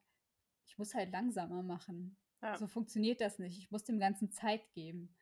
[0.67, 2.15] ich muss halt langsamer machen.
[2.41, 2.57] Ja.
[2.57, 3.57] So funktioniert das nicht.
[3.57, 5.15] Ich muss dem Ganzen Zeit geben.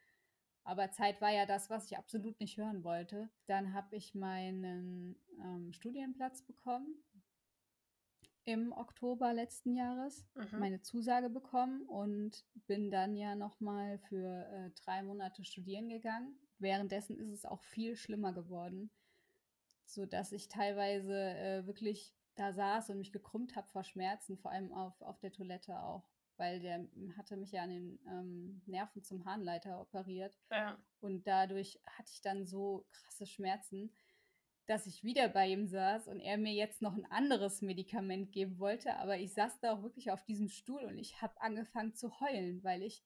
[0.63, 3.30] Aber Zeit war ja das, was ich absolut nicht hören wollte.
[3.45, 7.01] Dann habe ich meinen ähm, Studienplatz bekommen
[8.47, 10.60] im Oktober letzten Jahres, mhm.
[10.60, 16.39] meine Zusage bekommen und bin dann ja nochmal für äh, drei Monate studieren gegangen.
[16.58, 18.89] Währenddessen ist es auch viel schlimmer geworden,
[19.86, 24.71] sodass ich teilweise äh, wirklich da saß und mich gekrümmt habe vor Schmerzen, vor allem
[24.71, 29.26] auf, auf der Toilette auch weil der hatte mich ja an den ähm, Nerven zum
[29.26, 30.38] Harnleiter operiert.
[30.52, 30.78] Ja.
[31.00, 33.91] Und dadurch hatte ich dann so krasse Schmerzen,
[34.67, 38.60] dass ich wieder bei ihm saß und er mir jetzt noch ein anderes Medikament geben
[38.60, 38.95] wollte.
[38.97, 42.63] Aber ich saß da auch wirklich auf diesem Stuhl und ich habe angefangen zu heulen,
[42.63, 43.04] weil ich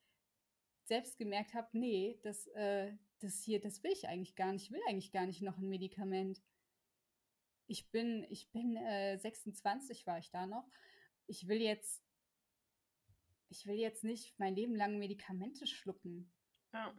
[0.85, 4.65] selbst gemerkt habe, nee, das, äh, das hier, das will ich eigentlich gar nicht.
[4.65, 6.41] Ich will eigentlich gar nicht noch ein Medikament.
[7.67, 10.67] Ich bin, ich bin äh, 26 war ich da noch.
[11.27, 12.03] Ich will jetzt
[13.51, 16.31] ich will jetzt nicht mein Leben lang Medikamente schlucken.
[16.73, 16.93] Ja.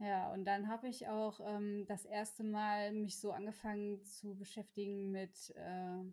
[0.00, 5.10] Ja, und dann habe ich auch ähm, das erste Mal mich so angefangen zu beschäftigen
[5.10, 6.04] mit äh,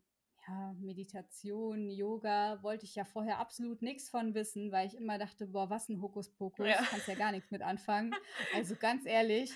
[0.47, 2.63] ja, Meditation, Yoga.
[2.63, 6.01] Wollte ich ja vorher absolut nichts von wissen, weil ich immer dachte, boah, was ein
[6.01, 6.77] Hokuspokus, ja.
[6.89, 8.15] kannst ja gar nichts mit anfangen.
[8.55, 9.51] Also ganz ehrlich,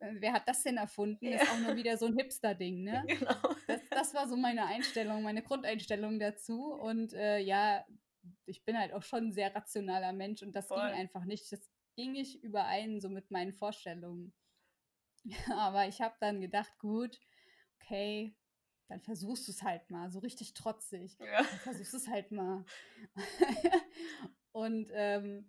[0.00, 1.26] äh, wer hat das denn erfunden?
[1.26, 1.36] Ja.
[1.36, 3.04] Ist auch nur wieder so ein Hipster-Ding, ne?
[3.06, 3.54] Genau.
[3.68, 6.72] Das, das, war so meine Einstellung, meine Grundeinstellung dazu.
[6.72, 7.84] Und äh, ja,
[8.46, 10.78] ich bin halt auch schon ein sehr rationaler Mensch und das Voll.
[10.78, 11.50] ging einfach nicht.
[11.52, 14.32] Das ging nicht überein so mit meinen Vorstellungen.
[15.54, 17.18] Aber ich habe dann gedacht, gut,
[17.76, 18.34] okay,
[18.88, 21.16] dann versuchst du es halt mal, so richtig trotzig.
[21.18, 21.42] Ja.
[21.42, 22.64] Dann versuchst es halt mal.
[24.52, 25.48] und ähm,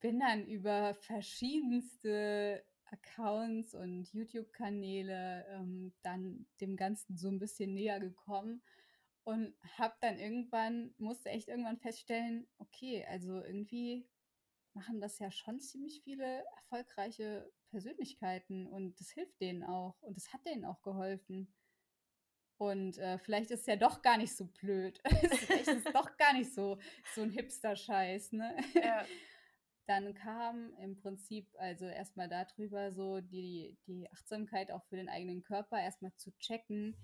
[0.00, 8.00] bin dann über verschiedenste Accounts und YouTube-Kanäle ähm, dann dem Ganzen so ein bisschen näher
[8.00, 8.62] gekommen
[9.26, 14.08] und habe dann irgendwann, musste echt irgendwann feststellen, okay, also irgendwie
[14.72, 20.32] machen das ja schon ziemlich viele erfolgreiche Persönlichkeiten und das hilft denen auch und das
[20.32, 21.52] hat denen auch geholfen.
[22.58, 25.02] Und äh, vielleicht ist es ja doch gar nicht so blöd.
[25.06, 26.78] vielleicht ist es doch gar nicht so,
[27.14, 28.56] so ein Hipster-Scheiß, ne?
[28.74, 29.04] Ja.
[29.88, 35.42] Dann kam im Prinzip also erstmal darüber so die, die Achtsamkeit auch für den eigenen
[35.42, 36.96] Körper, erstmal zu checken,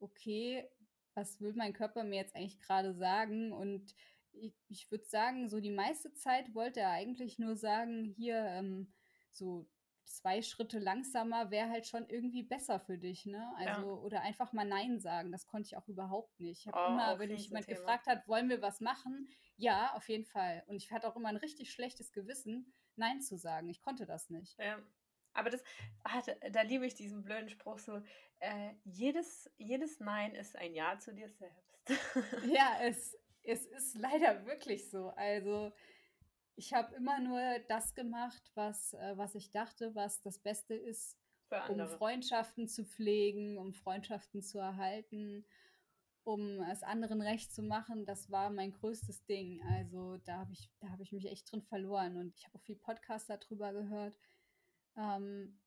[0.00, 0.68] okay,
[1.18, 3.52] was will mein Körper mir jetzt eigentlich gerade sagen?
[3.52, 3.94] Und
[4.32, 8.92] ich, ich würde sagen, so die meiste Zeit wollte er eigentlich nur sagen, hier ähm,
[9.32, 9.68] so
[10.04, 13.52] zwei Schritte langsamer wäre halt schon irgendwie besser für dich, ne?
[13.56, 14.02] Also, ja.
[14.02, 15.32] oder einfach mal Nein sagen.
[15.32, 16.60] Das konnte ich auch überhaupt nicht.
[16.60, 17.78] Ich habe oh, immer, wenn mich jemand Thema.
[17.78, 19.28] gefragt hat, wollen wir was machen?
[19.56, 20.62] Ja, auf jeden Fall.
[20.66, 23.68] Und ich hatte auch immer ein richtig schlechtes Gewissen, Nein zu sagen.
[23.68, 24.58] Ich konnte das nicht.
[24.58, 24.78] Ja.
[25.38, 25.62] Aber das,
[26.02, 28.02] ah, da, da, liebe ich diesen blöden Spruch so,
[28.40, 31.80] äh, jedes, jedes Nein ist ein Ja zu dir selbst.
[32.52, 35.10] ja, es, es ist leider wirklich so.
[35.10, 35.72] Also
[36.56, 41.16] ich habe immer nur das gemacht, was, äh, was ich dachte, was das Beste ist,
[41.68, 45.46] um Freundschaften zu pflegen, um Freundschaften zu erhalten,
[46.24, 48.04] um es anderen recht zu machen.
[48.06, 49.62] Das war mein größtes Ding.
[49.62, 52.16] Also da habe ich, da ich mich echt drin verloren.
[52.16, 54.14] Und ich habe auch viel Podcast darüber gehört
[54.98, 55.58] ähm,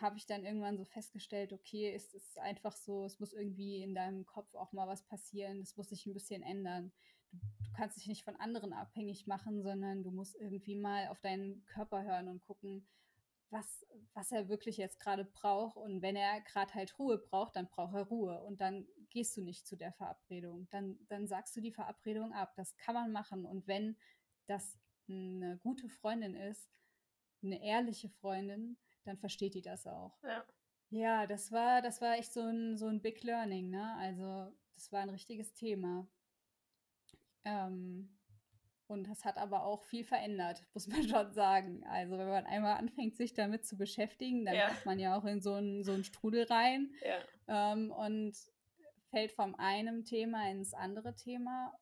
[0.00, 3.94] habe ich dann irgendwann so festgestellt, okay, es ist einfach so, es muss irgendwie in
[3.94, 6.92] deinem Kopf auch mal was passieren, es muss sich ein bisschen ändern.
[7.30, 11.20] Du, du, kannst dich nicht von anderen abhängig machen, sondern du musst irgendwie mal auf
[11.20, 12.86] deinen Körper hören und gucken,
[13.50, 15.76] was, was er wirklich jetzt gerade braucht.
[15.76, 18.42] Und wenn er gerade halt Ruhe braucht, dann braucht er Ruhe.
[18.42, 20.68] Und dann gehst du nicht zu der Verabredung.
[20.70, 22.52] Dann, dann sagst du die Verabredung ab.
[22.56, 23.44] Das kann man machen.
[23.44, 23.96] Und wenn
[24.46, 26.70] das eine gute Freundin ist,
[27.42, 30.18] eine ehrliche Freundin, dann versteht die das auch.
[30.22, 30.44] Ja.
[30.90, 33.94] Ja, das war, das war echt so ein, so ein Big Learning, ne?
[33.98, 36.08] Also, das war ein richtiges Thema.
[37.44, 38.18] Ähm,
[38.88, 41.84] und das hat aber auch viel verändert, muss man schon sagen.
[41.84, 44.66] Also, wenn man einmal anfängt, sich damit zu beschäftigen, dann ja.
[44.66, 47.72] kommt man ja auch in so einen, so einen Strudel rein ja.
[47.72, 48.36] ähm, und
[49.10, 51.72] fällt vom einen Thema ins andere Thema.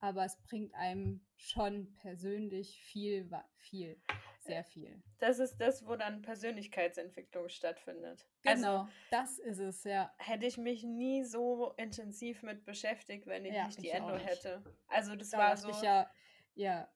[0.00, 4.00] Aber es bringt einem schon persönlich viel, viel
[4.48, 5.02] sehr viel.
[5.18, 8.26] Das ist das, wo dann Persönlichkeitsentwicklung stattfindet.
[8.44, 10.12] Also genau, also, das ist es, ja.
[10.18, 14.62] Hätte ich mich nie so intensiv mit beschäftigt, wenn ich ja, nicht die Endo hätte.
[14.88, 15.70] Also das da war so.
[15.70, 16.10] Ich ja,
[16.54, 16.90] ja.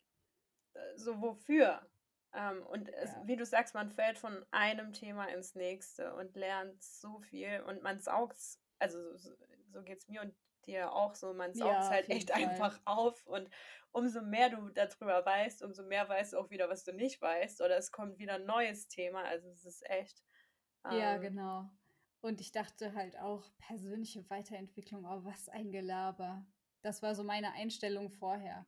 [0.75, 1.87] Äh, so wofür?
[2.35, 3.23] Ähm, und es, ja.
[3.27, 7.83] wie du sagst, man fällt von einem Thema ins nächste und lernt so viel und
[7.83, 8.37] man saugt
[8.83, 9.31] also so,
[9.71, 10.35] so geht es mir und
[10.66, 12.42] dir auch so, man saugt es ja, halt echt Fall.
[12.42, 13.48] einfach auf und
[13.92, 17.61] umso mehr du darüber weißt, umso mehr weißt du auch wieder, was du nicht weißt
[17.61, 20.22] oder es kommt wieder ein neues Thema, also es ist echt.
[20.85, 21.70] Ähm, ja, genau.
[22.20, 26.46] Und ich dachte halt auch, persönliche Weiterentwicklung, oh, was ein Gelaber.
[26.83, 28.66] Das war so meine Einstellung vorher.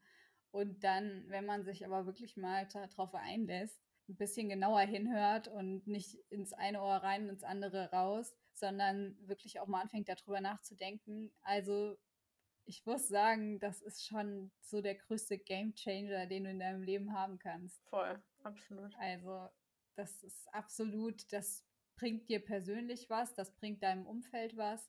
[0.51, 5.87] Und dann, wenn man sich aber wirklich mal darauf einlässt, ein bisschen genauer hinhört und
[5.87, 10.41] nicht ins eine Ohr rein und ins andere raus, sondern wirklich auch mal anfängt, darüber
[10.41, 11.33] nachzudenken.
[11.43, 11.97] Also
[12.67, 16.83] ich muss sagen, das ist schon so der größte Game Changer, den du in deinem
[16.83, 17.83] Leben haben kannst.
[17.89, 18.95] Voll, absolut.
[18.97, 19.49] Also
[19.97, 21.65] das ist absolut, das
[21.97, 24.89] bringt dir persönlich was, das bringt deinem Umfeld was,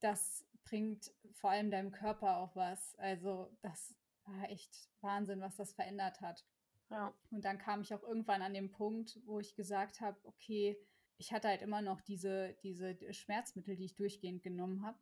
[0.00, 2.94] das bringt vor allem deinem Körper auch was.
[2.96, 6.44] Also das war echt Wahnsinn, was das verändert hat.
[6.90, 7.14] Ja.
[7.30, 10.78] Und dann kam ich auch irgendwann an den Punkt, wo ich gesagt habe, okay,
[11.18, 14.98] ich hatte halt immer noch diese, diese Schmerzmittel, die ich durchgehend genommen habe,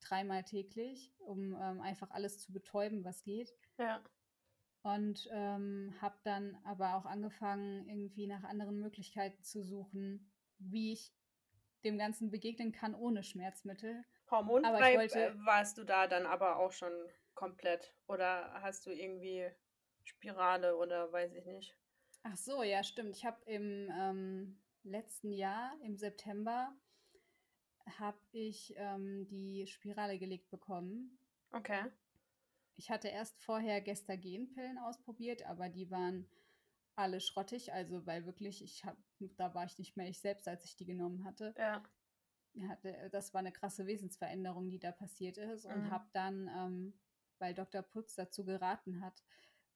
[0.00, 3.52] dreimal täglich, um ähm, einfach alles zu betäuben, was geht.
[3.78, 4.02] Ja.
[4.82, 11.14] Und ähm, habe dann aber auch angefangen, irgendwie nach anderen Möglichkeiten zu suchen, wie ich
[11.84, 14.04] dem Ganzen begegnen kann ohne Schmerzmittel.
[14.30, 16.92] Hormonfrei wollte, äh, warst du da dann aber auch schon
[17.34, 17.94] komplett?
[18.08, 19.48] Oder hast du irgendwie
[20.02, 21.76] Spirale oder weiß ich nicht?
[22.24, 23.16] Ach so, ja, stimmt.
[23.16, 26.74] Ich habe im ähm, letzten Jahr, im September,
[27.98, 31.18] habe ich ähm, die Spirale gelegt bekommen.
[31.52, 31.84] Okay.
[32.74, 36.26] Ich hatte erst vorher Gestagenpillen ausprobiert, aber die waren
[36.94, 38.96] alle schrottig, also weil wirklich, ich hab,
[39.36, 41.54] da war ich nicht mehr ich selbst, als ich die genommen hatte.
[41.56, 41.82] Ja.
[42.68, 45.90] Hatte, das war eine krasse Wesensveränderung, die da passiert ist und mhm.
[45.90, 46.92] habe dann, ähm,
[47.38, 47.82] weil Dr.
[47.82, 49.22] Putz dazu geraten hat,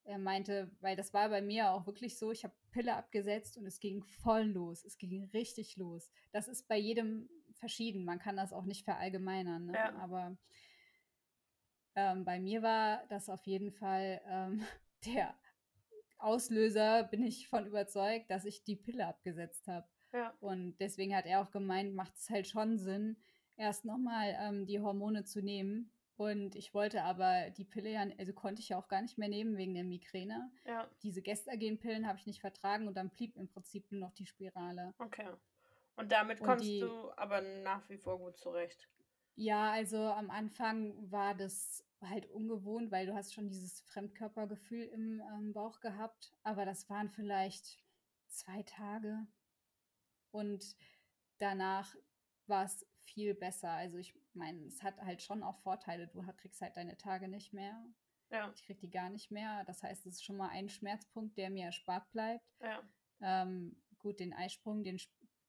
[0.07, 3.67] er meinte, weil das war bei mir auch wirklich so, ich habe Pille abgesetzt und
[3.67, 4.85] es ging voll los.
[4.85, 6.11] Es ging richtig los.
[6.33, 8.05] Das ist bei jedem verschieden.
[8.05, 9.67] Man kann das auch nicht verallgemeinern.
[9.67, 9.75] Ne?
[9.75, 9.95] Ja.
[9.97, 10.37] Aber
[11.97, 14.63] ähm, bei mir war das auf jeden Fall ähm,
[15.07, 15.35] der
[16.19, 19.87] Auslöser, bin ich von überzeugt, dass ich die Pille abgesetzt habe.
[20.13, 20.35] Ja.
[20.41, 23.17] Und deswegen hat er auch gemeint, macht es halt schon Sinn,
[23.57, 25.91] erst nochmal ähm, die Hormone zu nehmen.
[26.17, 29.29] Und ich wollte aber die Pille ja, also konnte ich ja auch gar nicht mehr
[29.29, 30.51] nehmen wegen der Migräne.
[30.65, 30.89] Ja.
[31.03, 34.95] Diese Gestagen-Pillen habe ich nicht vertragen und dann blieb im Prinzip nur noch die Spirale.
[34.99, 35.29] Okay.
[35.97, 38.89] Und damit kommst und die, du aber nach wie vor gut zurecht.
[39.35, 45.21] Ja, also am Anfang war das halt ungewohnt, weil du hast schon dieses Fremdkörpergefühl im
[45.21, 47.83] ähm, Bauch gehabt, aber das waren vielleicht
[48.29, 49.27] zwei Tage
[50.31, 50.77] und
[51.39, 51.95] danach
[52.47, 53.71] war es viel besser.
[53.71, 56.09] Also ich meine, es hat halt schon auch Vorteile.
[56.09, 57.85] Du kriegst halt deine Tage nicht mehr.
[58.31, 58.53] Ja.
[58.55, 59.65] Ich krieg die gar nicht mehr.
[59.65, 62.45] Das heißt, es ist schon mal ein Schmerzpunkt, der mir erspart bleibt.
[62.61, 62.83] Ja.
[63.21, 64.99] Ähm, gut, den Eisprung, den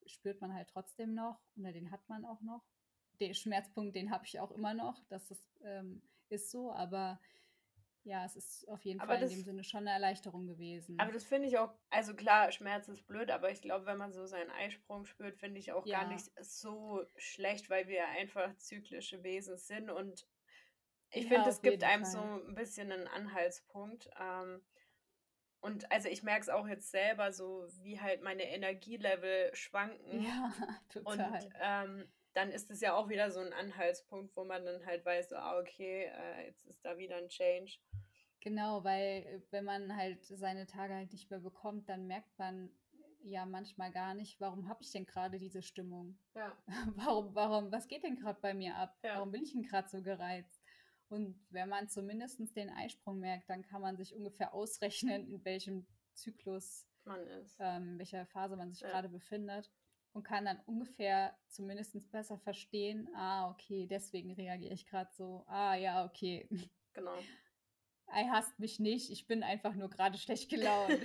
[0.06, 2.64] spürt man halt trotzdem noch oder den hat man auch noch.
[3.20, 5.04] Den Schmerzpunkt, den habe ich auch immer noch.
[5.10, 7.20] Das ist, ähm, ist so, aber
[8.08, 10.98] ja, es ist auf jeden aber Fall das, in dem Sinne schon eine Erleichterung gewesen.
[11.00, 14.14] Aber das finde ich auch, also klar, Schmerz ist blöd, aber ich glaube, wenn man
[14.14, 16.00] so seinen Eisprung spürt, finde ich auch ja.
[16.00, 20.26] gar nicht so schlecht, weil wir einfach zyklische Wesen sind und
[21.12, 22.12] ich ja, finde, es gibt einem Fall.
[22.12, 24.10] so ein bisschen einen Anhaltspunkt.
[24.20, 24.62] Ähm,
[25.60, 30.22] und also ich merke es auch jetzt selber so, wie halt meine Energielevel schwanken.
[30.22, 30.54] Ja,
[30.90, 31.34] total.
[31.34, 35.04] Und ähm, dann ist es ja auch wieder so ein Anhaltspunkt, wo man dann halt
[35.04, 37.80] weiß, so, ah, okay, äh, jetzt ist da wieder ein Change.
[38.48, 42.70] Genau, weil äh, wenn man halt seine Tage halt nicht mehr bekommt, dann merkt man
[43.22, 46.18] ja manchmal gar nicht, warum habe ich denn gerade diese Stimmung?
[46.34, 46.58] Ja.
[46.96, 48.98] warum, warum, was geht denn gerade bei mir ab?
[49.04, 49.16] Ja.
[49.16, 50.64] Warum bin ich denn gerade so gereizt?
[51.10, 55.86] Und wenn man zumindest den Eisprung merkt, dann kann man sich ungefähr ausrechnen, in welchem
[56.14, 57.58] Zyklus man ist.
[57.60, 58.92] Ähm, in welcher Phase man sich ja.
[58.92, 59.70] gerade befindet
[60.14, 65.44] und kann dann ungefähr zumindest besser verstehen, ah, okay, deswegen reagiere ich gerade so.
[65.48, 66.48] Ah, ja, okay.
[66.94, 67.12] Genau.
[68.08, 70.92] Er hasst mich nicht, ich bin einfach nur gerade schlecht gelaunt.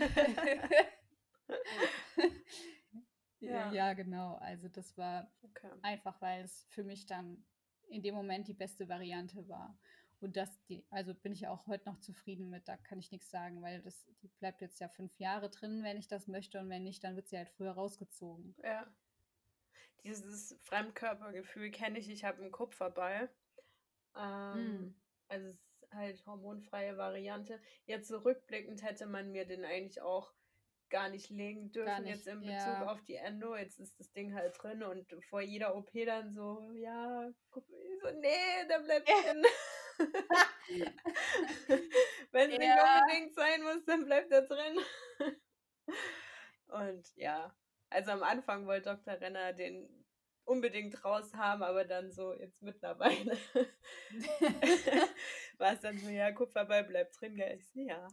[3.40, 3.72] ja.
[3.72, 4.36] ja, genau.
[4.36, 5.70] Also das war okay.
[5.82, 7.44] einfach, weil es für mich dann
[7.88, 9.78] in dem Moment die beste Variante war.
[10.20, 13.28] Und das, die, also bin ich auch heute noch zufrieden mit, da kann ich nichts
[13.28, 16.70] sagen, weil das, die bleibt jetzt ja fünf Jahre drin, wenn ich das möchte, und
[16.70, 18.54] wenn nicht, dann wird sie halt früher rausgezogen.
[18.62, 18.86] Ja.
[20.04, 23.28] Dieses Fremdkörpergefühl kenne ich, ich habe einen Kupferball.
[24.16, 24.94] Ähm, mm.
[25.26, 27.60] Also es ist halt hormonfreie Variante.
[27.84, 30.32] Jetzt zurückblickend so hätte man mir den eigentlich auch
[30.90, 32.86] gar nicht legen dürfen, nicht, jetzt in Bezug ja.
[32.86, 33.56] auf die Endo.
[33.56, 37.66] Jetzt ist das Ding halt drin und vor jeder OP dann so, ja, guck,
[38.02, 39.42] so, nee, der bleibt drin.
[42.30, 42.58] Wenn es ja.
[42.58, 44.78] nicht unbedingt sein muss, dann bleibt er drin.
[46.68, 47.54] Und ja,
[47.90, 49.20] also am Anfang wollte Dr.
[49.20, 50.02] Renner den
[50.44, 53.36] unbedingt raus haben, aber dann so jetzt mittlerweile
[55.58, 57.56] war es dann so, ja, Kupferball bleibt drin, gell?
[57.56, 58.08] Ich so, ja.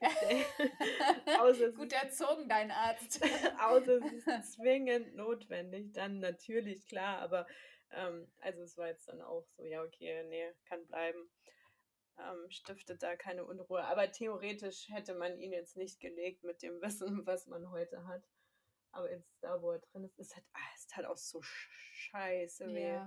[1.76, 3.22] Gut erzogen, dein Arzt.
[3.60, 7.46] Außer es ist zwingend notwendig, dann natürlich, klar, aber
[7.90, 11.28] ähm, also es war jetzt dann auch so, ja, okay, nee, kann bleiben.
[12.18, 13.84] Ähm, stiftet da keine Unruhe.
[13.84, 18.22] Aber theoretisch hätte man ihn jetzt nicht gelegt mit dem Wissen, was man heute hat.
[18.92, 22.72] Aber jetzt da, wo er drin ist, ist halt, ah, ist halt auch so scheiße
[22.72, 23.00] weh.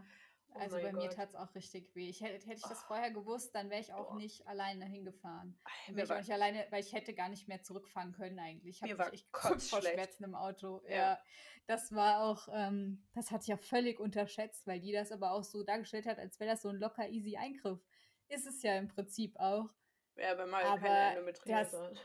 [0.53, 0.93] Oh also bei Gott.
[0.93, 2.09] mir tat es auch richtig weh.
[2.09, 2.87] Ich, hätte, hätte ich das oh.
[2.87, 4.17] vorher gewusst, dann wäre ich auch Boah.
[4.17, 5.59] nicht alleine hingefahren.
[5.87, 8.81] Wäre ich auch nicht alleine, weil ich hätte gar nicht mehr zurückfahren können eigentlich.
[8.81, 10.81] Ich habe echt Kopfschmerzen im Auto.
[10.87, 10.95] Ja.
[10.95, 11.19] ja.
[11.67, 15.43] das war auch, ähm, das hatte ich ja völlig unterschätzt, weil die das aber auch
[15.43, 17.79] so dargestellt hat, als wäre das so ein locker easy Eingriff.
[18.27, 19.69] Ist es ja im Prinzip auch.
[20.15, 21.97] Ja, wenn man aber keine Endometriose hat.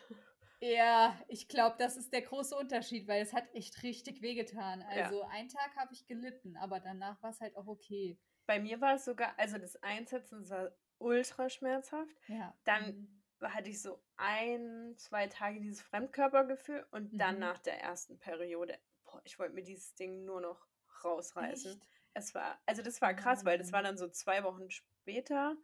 [0.60, 4.82] Ja, ich glaube, das ist der große Unterschied, weil es hat echt richtig wehgetan.
[4.82, 5.28] Also ja.
[5.28, 8.18] einen Tag habe ich gelitten, aber danach war es halt auch okay.
[8.46, 12.14] Bei mir war es sogar, also das Einsetzen war ultra schmerzhaft.
[12.28, 12.54] Ja.
[12.64, 13.08] Dann
[13.40, 13.52] mhm.
[13.52, 17.18] hatte ich so ein, zwei Tage dieses Fremdkörpergefühl und mhm.
[17.18, 20.66] dann nach der ersten Periode, boah, ich wollte mir dieses Ding nur noch
[21.04, 21.72] rausreißen.
[21.72, 21.88] Echt?
[22.14, 23.46] Es war, also das war krass, oh.
[23.46, 25.56] weil das war dann so zwei Wochen später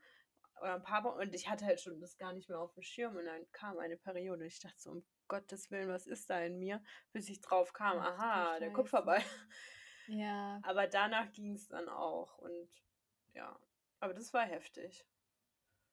[0.60, 2.82] oder ein paar Wochen und ich hatte halt schon das gar nicht mehr auf dem
[2.82, 6.28] Schirm und dann kam eine Periode und ich dachte so, um Gottes Willen, was ist
[6.28, 6.82] da in mir?
[7.12, 9.22] Bis ich drauf kam, aha, der Kupferball.
[10.10, 10.60] Ja.
[10.64, 12.68] Aber danach ging es dann auch und
[13.32, 13.58] ja,
[14.00, 15.06] aber das war heftig.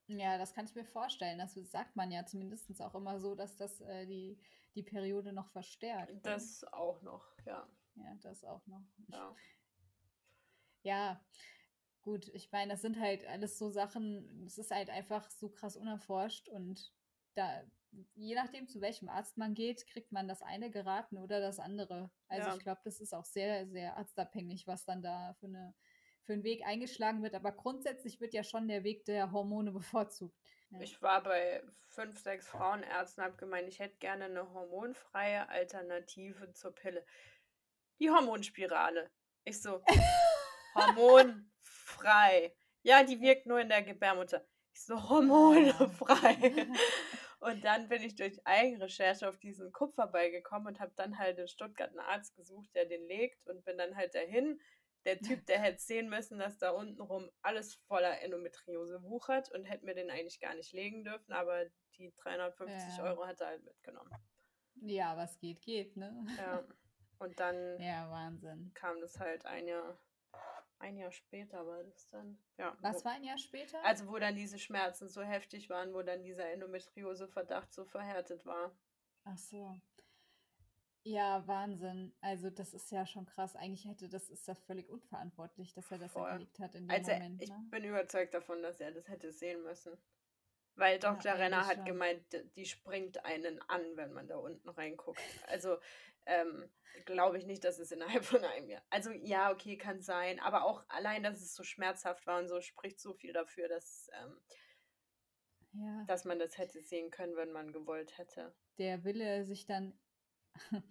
[0.08, 1.38] Ja, das kann ich mir vorstellen.
[1.38, 4.40] Das sagt man ja zumindest auch immer so, dass das äh, die,
[4.74, 6.14] die Periode noch verstärkt.
[6.14, 6.20] Ne?
[6.24, 6.74] Das ne?
[6.74, 7.68] auch noch, ja.
[7.96, 8.86] Ja, das auch noch.
[9.08, 9.36] Ja.
[10.84, 11.26] ja,
[12.02, 15.76] gut, ich meine, das sind halt alles so Sachen, es ist halt einfach so krass
[15.76, 16.94] unerforscht und
[17.34, 17.64] da
[18.16, 22.12] je nachdem, zu welchem Arzt man geht, kriegt man das eine geraten oder das andere.
[22.28, 22.56] Also ja.
[22.56, 25.74] ich glaube, das ist auch sehr, sehr arztabhängig, was dann da für, eine,
[26.24, 27.36] für einen Weg eingeschlagen wird.
[27.36, 30.38] Aber grundsätzlich wird ja schon der Weg der Hormone bevorzugt.
[30.70, 30.82] Ja.
[30.82, 36.76] Ich war bei fünf, sechs Frauenärzten, habe gemeint, ich hätte gerne eine hormonfreie Alternative zur
[36.76, 37.06] Pille.
[38.00, 39.10] Die Hormonspirale.
[39.46, 39.82] Ich so,
[40.76, 42.54] hormonfrei.
[42.84, 44.46] Ja, die wirkt nur in der Gebärmutter.
[44.74, 46.68] Ich so, hormonfrei.
[47.48, 51.48] Und dann bin ich durch Eigenrecherche auf diesen Kupferball gekommen und habe dann halt in
[51.48, 54.60] Stuttgart einen Arzt gesucht, der den legt und bin dann halt dahin.
[55.06, 59.86] Der Typ, der hätte sehen müssen, dass da untenrum alles voller Endometriose wuchert und hätte
[59.86, 61.66] mir den eigentlich gar nicht legen dürfen, aber
[61.98, 63.04] die 350 ja.
[63.06, 64.12] Euro hat er halt mitgenommen.
[64.82, 66.26] Ja, was geht, geht, ne?
[66.38, 66.68] Ja.
[67.20, 68.72] Und dann ja, Wahnsinn.
[68.74, 69.98] kam das halt ein Jahr
[70.80, 72.38] ein Jahr später war das dann.
[72.58, 72.78] Ja.
[72.82, 73.84] Was wo, war ein Jahr später?
[73.84, 78.72] Also wo dann diese Schmerzen so heftig waren, wo dann dieser Endometriose-Verdacht so verhärtet war.
[79.24, 79.80] Ach so.
[81.04, 82.14] Ja, Wahnsinn.
[82.20, 83.56] Also das ist ja schon krass.
[83.56, 86.30] Eigentlich hätte das ist ja völlig unverantwortlich, dass er das Voll.
[86.30, 87.42] erledigt hat in dem also Moment.
[87.42, 87.66] Ich ne?
[87.70, 89.98] bin überzeugt davon, dass er das hätte sehen müssen.
[90.78, 91.32] Weil Dr.
[91.32, 91.86] Ja, Renner hat schon.
[91.86, 92.24] gemeint,
[92.56, 95.20] die springt einen an, wenn man da unten reinguckt.
[95.48, 95.78] Also
[96.28, 96.70] ähm,
[97.06, 98.84] glaube ich nicht, dass es innerhalb von einem Jahr.
[98.90, 102.62] Also ja, okay, kann sein, aber auch allein, dass es so schmerzhaft war und so,
[102.62, 104.38] spricht so viel dafür, dass, ähm,
[105.74, 106.04] ja.
[106.06, 108.56] dass man das hätte sehen können, wenn man gewollt hätte.
[108.78, 110.00] Der Wille, sich dann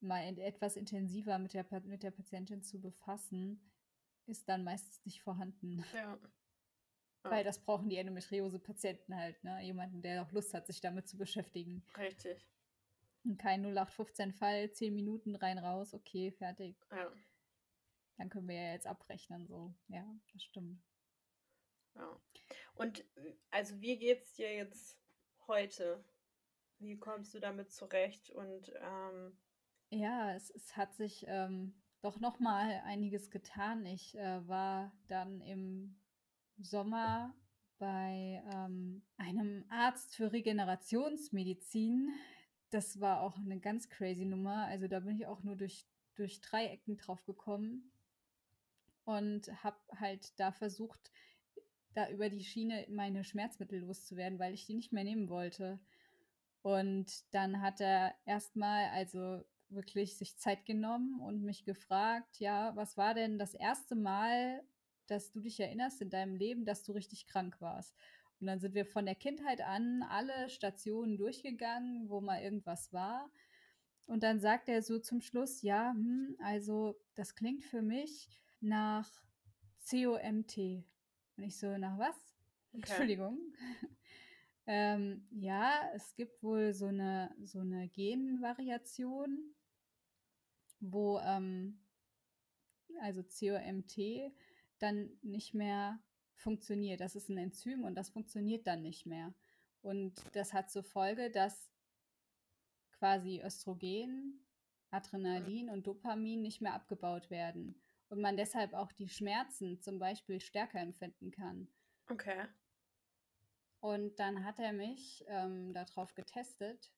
[0.00, 3.70] mal etwas intensiver mit der, mit der Patientin zu befassen,
[4.26, 5.84] ist dann meistens nicht vorhanden.
[5.94, 6.18] Ja.
[7.30, 9.62] Weil das brauchen die Endometriose-Patienten halt, ne?
[9.62, 11.84] Jemanden, der auch Lust hat, sich damit zu beschäftigen.
[11.96, 12.46] Richtig.
[13.38, 16.76] Kein 0815-Fall, 10 Minuten rein, raus, okay, fertig.
[16.90, 17.10] Ja.
[18.18, 19.74] Dann können wir ja jetzt abrechnen, so.
[19.88, 20.82] Ja, das stimmt.
[21.94, 22.20] Ja.
[22.74, 23.04] Und
[23.50, 24.98] also wie geht's dir jetzt
[25.46, 26.04] heute?
[26.78, 28.30] wie kommst du damit zurecht?
[28.30, 29.36] Und ähm
[29.90, 33.86] ja, es, es hat sich ähm, doch noch mal einiges getan.
[33.86, 35.96] Ich äh, war dann im
[36.58, 37.34] Sommer
[37.78, 42.10] bei ähm, einem Arzt für Regenerationsmedizin.
[42.70, 44.66] Das war auch eine ganz crazy Nummer.
[44.66, 47.90] Also da bin ich auch nur durch, durch Dreiecken drauf gekommen
[49.04, 51.12] und habe halt da versucht,
[51.94, 55.78] da über die Schiene meine Schmerzmittel loszuwerden, weil ich die nicht mehr nehmen wollte.
[56.62, 62.96] Und dann hat er erstmal, also wirklich sich Zeit genommen und mich gefragt, ja, was
[62.96, 64.62] war denn das erste Mal,
[65.06, 67.94] dass du dich erinnerst in deinem Leben, dass du richtig krank warst?
[68.40, 73.30] Und dann sind wir von der Kindheit an alle Stationen durchgegangen, wo mal irgendwas war.
[74.06, 78.28] Und dann sagt er so zum Schluss, ja, hm, also das klingt für mich
[78.60, 79.10] nach
[79.88, 80.58] COMT.
[81.36, 82.16] Und ich so, nach was?
[82.72, 82.82] Okay.
[82.82, 83.38] Entschuldigung.
[84.66, 89.54] ähm, ja, es gibt wohl so eine, so eine Genvariation,
[90.80, 91.80] wo ähm,
[93.00, 94.32] also COMT
[94.84, 95.98] dann nicht mehr
[96.36, 97.00] funktioniert.
[97.00, 99.34] Das ist ein Enzym und das funktioniert dann nicht mehr.
[99.82, 101.70] Und das hat zur Folge, dass
[102.98, 104.46] quasi Östrogen,
[104.90, 110.40] Adrenalin und Dopamin nicht mehr abgebaut werden und man deshalb auch die Schmerzen zum Beispiel
[110.40, 111.68] stärker empfinden kann.
[112.08, 112.46] Okay.
[113.80, 116.90] Und dann hat er mich ähm, darauf getestet.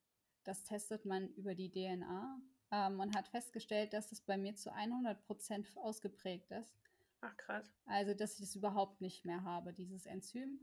[0.43, 2.39] Das testet man über die DNA
[2.71, 6.79] ähm, und hat festgestellt, dass es bei mir zu 100 Prozent ausgeprägt ist.
[7.21, 7.71] Ach, krass.
[7.85, 10.59] Also, dass ich es überhaupt nicht mehr habe, dieses Enzym.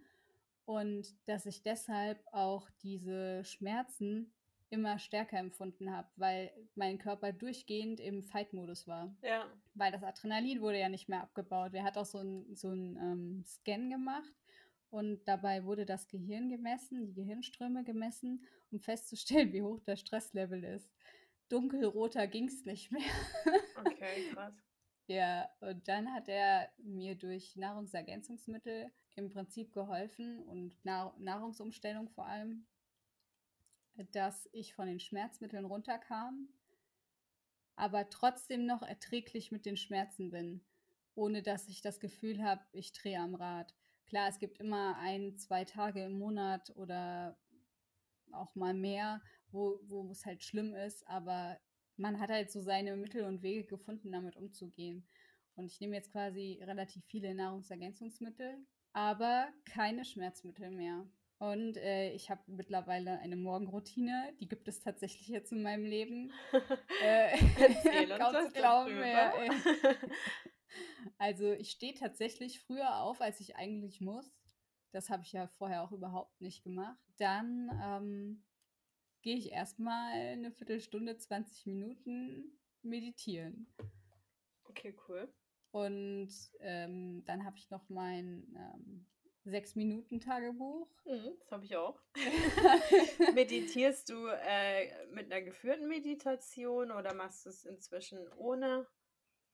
[0.64, 4.32] Und dass ich deshalb auch diese Schmerzen
[4.70, 9.14] immer stärker empfunden habe, weil mein Körper durchgehend im Fight-Modus war.
[9.22, 9.46] Ja.
[9.74, 11.72] Weil das Adrenalin wurde ja nicht mehr abgebaut.
[11.72, 14.32] Wir hat auch so einen so ähm, Scan gemacht
[14.90, 20.64] und dabei wurde das Gehirn gemessen, die Gehirnströme gemessen, um festzustellen, wie hoch der Stresslevel
[20.64, 20.90] ist.
[21.48, 23.02] Dunkelroter ging es nicht mehr.
[23.76, 24.54] okay, krass.
[25.06, 32.66] Ja, und dann hat er mir durch Nahrungsergänzungsmittel im Prinzip geholfen und Nahrungsumstellung vor allem
[34.12, 36.48] dass ich von den Schmerzmitteln runterkam,
[37.76, 40.64] aber trotzdem noch erträglich mit den Schmerzen bin,
[41.14, 43.74] ohne dass ich das Gefühl habe, ich drehe am Rad.
[44.06, 47.38] Klar, es gibt immer ein, zwei Tage im Monat oder
[48.32, 51.58] auch mal mehr, wo, wo es halt schlimm ist, aber
[51.96, 55.06] man hat halt so seine Mittel und Wege gefunden, damit umzugehen.
[55.56, 58.56] Und ich nehme jetzt quasi relativ viele Nahrungsergänzungsmittel,
[58.92, 61.06] aber keine Schmerzmittel mehr.
[61.38, 66.32] Und äh, ich habe mittlerweile eine Morgenroutine, die gibt es tatsächlich jetzt in meinem Leben.
[67.02, 67.36] äh,
[68.18, 68.98] kaum zu glauben.
[68.98, 69.32] Ja,
[71.18, 74.32] also ich stehe tatsächlich früher auf, als ich eigentlich muss.
[74.92, 76.98] Das habe ich ja vorher auch überhaupt nicht gemacht.
[77.18, 78.44] Dann ähm,
[79.24, 83.66] gehe ich erstmal eine Viertelstunde, 20 Minuten meditieren.
[84.64, 85.32] Okay, cool.
[85.70, 89.06] Und ähm, dann habe ich noch mein ähm,
[89.44, 90.88] Sechs-Minuten-Tagebuch.
[91.06, 91.98] Mhm, das habe ich auch.
[93.34, 98.86] Meditierst du äh, mit einer geführten Meditation oder machst du es inzwischen ohne?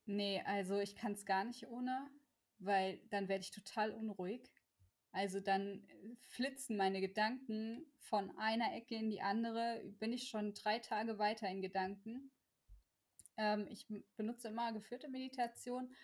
[0.05, 2.11] Nee, also ich kann es gar nicht ohne,
[2.59, 4.43] weil dann werde ich total unruhig.
[5.12, 5.86] Also dann
[6.28, 11.48] flitzen meine Gedanken von einer Ecke in die andere, bin ich schon drei Tage weiter
[11.48, 12.30] in Gedanken.
[13.36, 13.86] Ähm, ich
[14.16, 15.94] benutze immer geführte Meditation,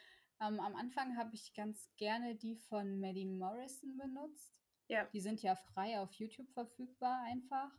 [0.41, 4.55] ähm, am Anfang habe ich ganz gerne die von Maddie Morrison benutzt.
[4.89, 5.05] Ja.
[5.13, 7.71] Die sind ja frei auf YouTube verfügbar einfach.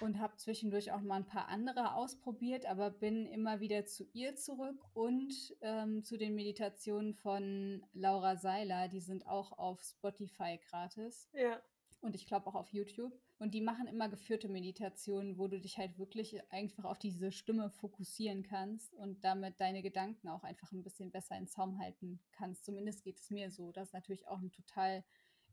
[0.00, 4.34] Und habe zwischendurch auch mal ein paar andere ausprobiert, aber bin immer wieder zu ihr
[4.34, 8.88] zurück und ähm, zu den Meditationen von Laura Seiler.
[8.88, 11.28] Die sind auch auf Spotify gratis.
[11.32, 11.62] Ja.
[12.00, 13.12] Und ich glaube auch auf YouTube.
[13.38, 17.70] Und die machen immer geführte Meditationen, wo du dich halt wirklich einfach auf diese Stimme
[17.70, 22.64] fokussieren kannst und damit deine Gedanken auch einfach ein bisschen besser in Zaum halten kannst.
[22.64, 23.72] Zumindest geht es mir so.
[23.72, 25.04] Das ist natürlich auch ein total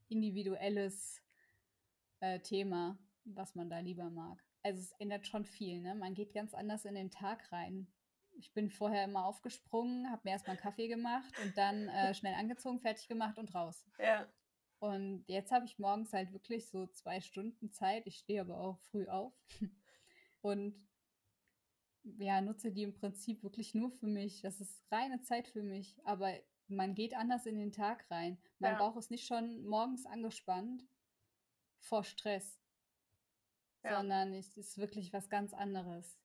[0.10, 1.22] individuelles
[2.20, 4.44] äh, Thema, was man da lieber mag.
[4.64, 5.96] Also es ändert schon viel, ne?
[5.96, 7.88] Man geht ganz anders in den Tag rein.
[8.38, 12.34] Ich bin vorher immer aufgesprungen, habe mir erstmal einen Kaffee gemacht und dann äh, schnell
[12.36, 13.86] angezogen, fertig gemacht und raus.
[14.00, 14.28] Ja.
[14.80, 18.08] Und jetzt habe ich morgens halt wirklich so zwei Stunden Zeit.
[18.08, 19.34] Ich stehe aber auch früh auf.
[20.42, 20.74] Und
[22.18, 24.42] ja, nutze die im Prinzip wirklich nur für mich.
[24.42, 25.96] Das ist reine Zeit für mich.
[26.04, 26.34] Aber
[26.68, 28.40] man geht anders in den Tag rein.
[28.58, 28.80] Mein ja.
[28.80, 30.84] Bauch ist nicht schon morgens angespannt
[31.78, 32.60] vor Stress,
[33.84, 33.98] ja.
[33.98, 36.18] sondern es ist wirklich was ganz anderes.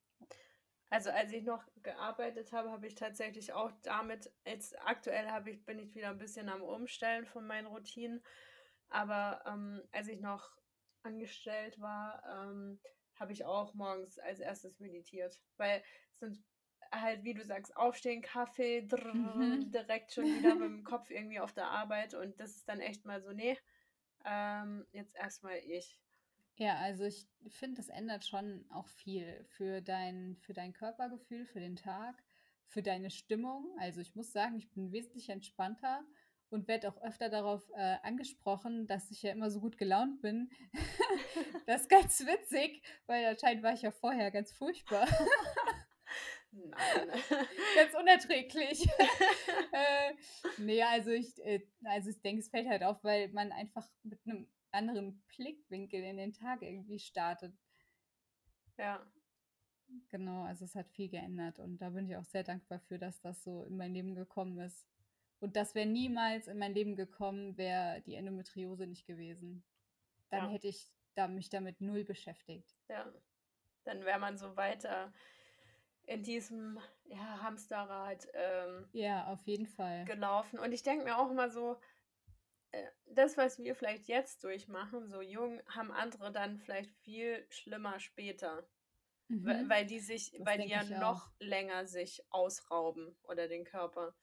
[0.88, 5.64] Also als ich noch gearbeitet habe, habe ich tatsächlich auch damit, jetzt aktuell habe ich,
[5.64, 8.22] bin ich wieder ein bisschen am Umstellen von meinen Routinen.
[8.88, 10.56] Aber ähm, als ich noch
[11.02, 12.80] angestellt war, ähm,
[13.16, 15.40] habe ich auch morgens als erstes meditiert.
[15.56, 15.82] Weil
[16.12, 16.44] es sind
[16.92, 19.70] halt, wie du sagst, aufstehen, Kaffee, drrr, mhm.
[19.72, 22.14] direkt schon wieder mit dem Kopf irgendwie auf der Arbeit.
[22.14, 23.58] Und das ist dann echt mal so, nee,
[24.24, 26.00] ähm, jetzt erstmal ich.
[26.58, 31.60] Ja, also ich finde, das ändert schon auch viel für dein, für dein Körpergefühl, für
[31.60, 32.22] den Tag,
[32.68, 33.76] für deine Stimmung.
[33.78, 36.02] Also ich muss sagen, ich bin wesentlich entspannter
[36.48, 40.50] und werde auch öfter darauf äh, angesprochen, dass ich ja immer so gut gelaunt bin.
[41.66, 45.06] das ist ganz witzig, weil anscheinend war ich ja vorher ganz furchtbar.
[46.52, 47.10] Nein.
[47.76, 48.88] ganz unerträglich.
[49.72, 50.14] äh,
[50.56, 54.20] nee, also ich, äh, also ich denke, es fällt halt auf, weil man einfach mit
[54.24, 57.54] einem anderen Blickwinkel in den Tag irgendwie startet.
[58.78, 59.04] Ja.
[60.08, 63.20] Genau, also es hat viel geändert und da bin ich auch sehr dankbar für, dass
[63.20, 64.86] das so in mein Leben gekommen ist.
[65.38, 69.64] Und das wäre niemals in mein Leben gekommen, wäre die Endometriose nicht gewesen.
[70.30, 70.50] Dann ja.
[70.50, 72.76] hätte ich da, mich damit null beschäftigt.
[72.88, 73.06] Ja,
[73.84, 75.12] dann wäre man so weiter
[76.06, 80.04] in diesem ja, Hamsterrad ähm, ja, auf jeden Fall.
[80.04, 80.58] gelaufen.
[80.58, 81.78] Und ich denke mir auch immer so,
[83.06, 88.66] das, was wir vielleicht jetzt durchmachen, so jung, haben andere dann vielleicht viel schlimmer später.
[89.28, 89.68] Mhm.
[89.68, 94.14] Weil die sich, das weil die ja noch länger sich ausrauben oder den Körper.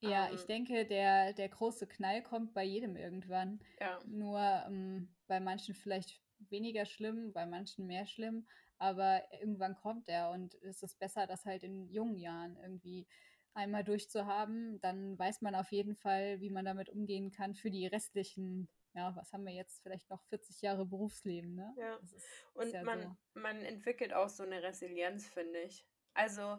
[0.00, 3.60] Ja, ähm, ich denke, der, der große Knall kommt bei jedem irgendwann.
[3.80, 4.00] Ja.
[4.06, 6.20] Nur ähm, bei manchen vielleicht
[6.50, 8.46] weniger schlimm, bei manchen mehr schlimm,
[8.78, 13.06] aber irgendwann kommt er und es ist besser, das halt in jungen Jahren irgendwie
[13.54, 17.86] einmal durchzuhaben, dann weiß man auf jeden Fall, wie man damit umgehen kann für die
[17.86, 21.74] restlichen, ja, was haben wir jetzt, vielleicht noch 40 Jahre Berufsleben, ne?
[21.78, 21.96] Ja.
[21.96, 23.40] Ist, Und ja man, so.
[23.40, 25.86] man entwickelt auch so eine Resilienz, finde ich.
[26.14, 26.58] Also.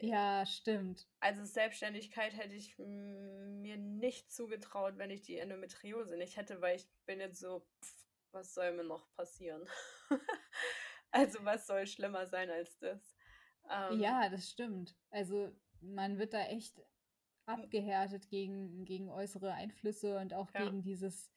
[0.00, 1.08] Ja, stimmt.
[1.18, 6.88] Also Selbstständigkeit hätte ich mir nicht zugetraut, wenn ich die Endometriose nicht hätte, weil ich
[7.06, 9.68] bin jetzt so, pff, was soll mir noch passieren?
[11.10, 13.16] also was soll schlimmer sein als das?
[13.68, 14.96] Ähm, ja, das stimmt.
[15.10, 16.82] Also man wird da echt
[17.46, 20.64] abgehärtet gegen, gegen äußere Einflüsse und auch ja.
[20.64, 21.30] gegen dieses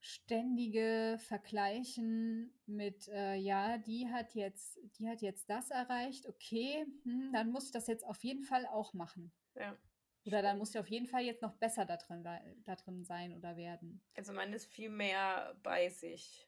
[0.00, 7.32] ständige Vergleichen mit, äh, ja, die hat jetzt, die hat jetzt das erreicht, okay, hm,
[7.32, 9.32] dann muss ich das jetzt auf jeden Fall auch machen.
[9.54, 9.76] Ja.
[10.24, 12.22] Oder dann muss ich auf jeden Fall jetzt noch besser da drin,
[12.64, 14.02] da drin sein oder werden.
[14.14, 16.46] Also man ist viel mehr bei sich.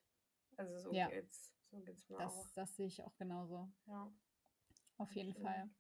[0.57, 1.09] Also so ja.
[1.09, 1.51] geht's.
[1.71, 2.51] So geht's mir das, auch.
[2.55, 3.73] Das sehe ich auch genauso.
[3.87, 4.13] Ja.
[4.99, 5.43] Auf jeden okay.
[5.43, 5.71] Fall.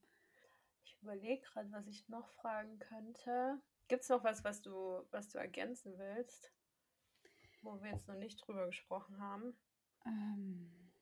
[1.01, 3.59] Ich überlege gerade, was ich noch fragen könnte.
[3.89, 6.53] Gibt es noch was, was du, was du ergänzen willst?
[7.63, 9.57] Wo wir jetzt noch nicht drüber gesprochen haben?
[10.05, 10.93] Ähm.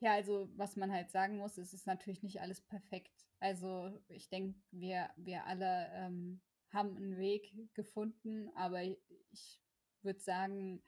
[0.00, 3.26] Ja, also was man halt sagen muss, es ist natürlich nicht alles perfekt.
[3.40, 6.42] Also ich denke, wir, wir alle ähm,
[6.74, 9.62] haben einen Weg gefunden, aber ich
[10.02, 10.82] würde sagen,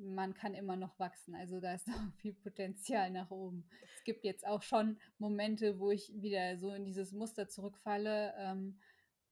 [0.00, 1.34] man kann immer noch wachsen.
[1.34, 3.68] Also da ist noch viel Potenzial nach oben.
[3.96, 8.80] Es gibt jetzt auch schon Momente, wo ich wieder so in dieses Muster zurückfalle ähm,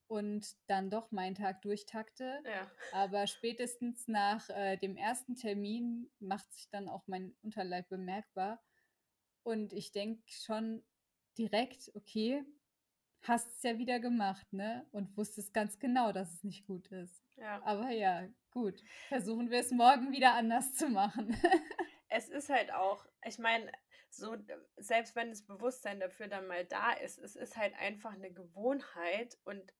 [0.06, 2.42] und dann doch meinen Tag durchtakte.
[2.44, 2.70] Ja.
[2.92, 8.60] Aber spätestens nach äh, dem ersten Termin macht sich dann auch mein Unterleib bemerkbar.
[9.42, 10.82] Und ich denke schon
[11.38, 12.44] direkt, okay,
[13.22, 14.86] hast es ja wieder gemacht, ne?
[14.92, 17.22] Und wusstest ganz genau, dass es nicht gut ist.
[17.36, 17.62] Ja.
[17.62, 18.80] Aber ja, gut.
[19.08, 21.36] Versuchen wir es morgen wieder anders zu machen.
[22.08, 23.70] es ist halt auch, ich meine,
[24.10, 24.36] so,
[24.76, 29.38] selbst wenn das Bewusstsein dafür dann mal da ist, es ist halt einfach eine Gewohnheit
[29.44, 29.72] und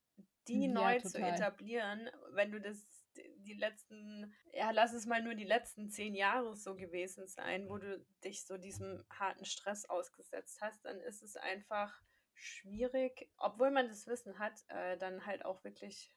[0.49, 1.11] die ja, neu total.
[1.11, 6.15] zu etablieren, wenn du das die letzten, ja, lass es mal nur die letzten zehn
[6.15, 11.23] Jahre so gewesen sein, wo du dich so diesem harten Stress ausgesetzt hast, dann ist
[11.23, 12.01] es einfach
[12.35, 16.15] schwierig, obwohl man das Wissen hat, äh, dann halt auch wirklich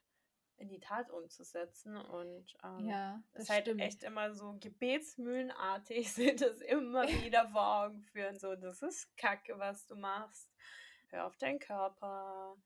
[0.56, 1.96] in die Tat umzusetzen.
[1.96, 3.80] Und ähm, ja, das ist halt stimmt.
[3.80, 8.38] echt immer so gebetsmühlenartig sind es immer wieder vor Augen führen.
[8.38, 10.50] So, das ist Kacke, was du machst.
[11.08, 12.56] Hör auf deinen Körper.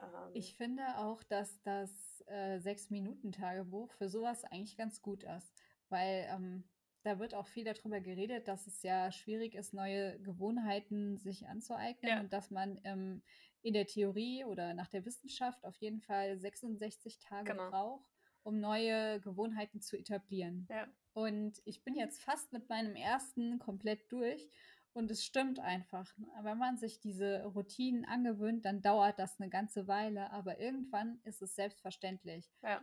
[0.00, 5.52] Ähm, ich finde auch, dass das äh, Sechs-Minuten-Tagebuch für sowas eigentlich ganz gut ist.
[5.88, 6.64] Weil ähm,
[7.02, 12.10] da wird auch viel darüber geredet, dass es ja schwierig ist, neue Gewohnheiten sich anzueignen
[12.10, 12.20] ja.
[12.20, 13.22] und dass man ähm,
[13.62, 17.70] in der Theorie oder nach der Wissenschaft auf jeden Fall 66 Tage genau.
[17.70, 18.06] braucht,
[18.42, 20.66] um neue Gewohnheiten zu etablieren.
[20.70, 20.86] Ja.
[21.12, 24.48] Und ich bin jetzt fast mit meinem ersten komplett durch
[24.92, 26.12] und es stimmt einfach.
[26.42, 31.42] Wenn man sich diese Routinen angewöhnt, dann dauert das eine ganze Weile, aber irgendwann ist
[31.42, 32.50] es selbstverständlich.
[32.62, 32.82] Ja.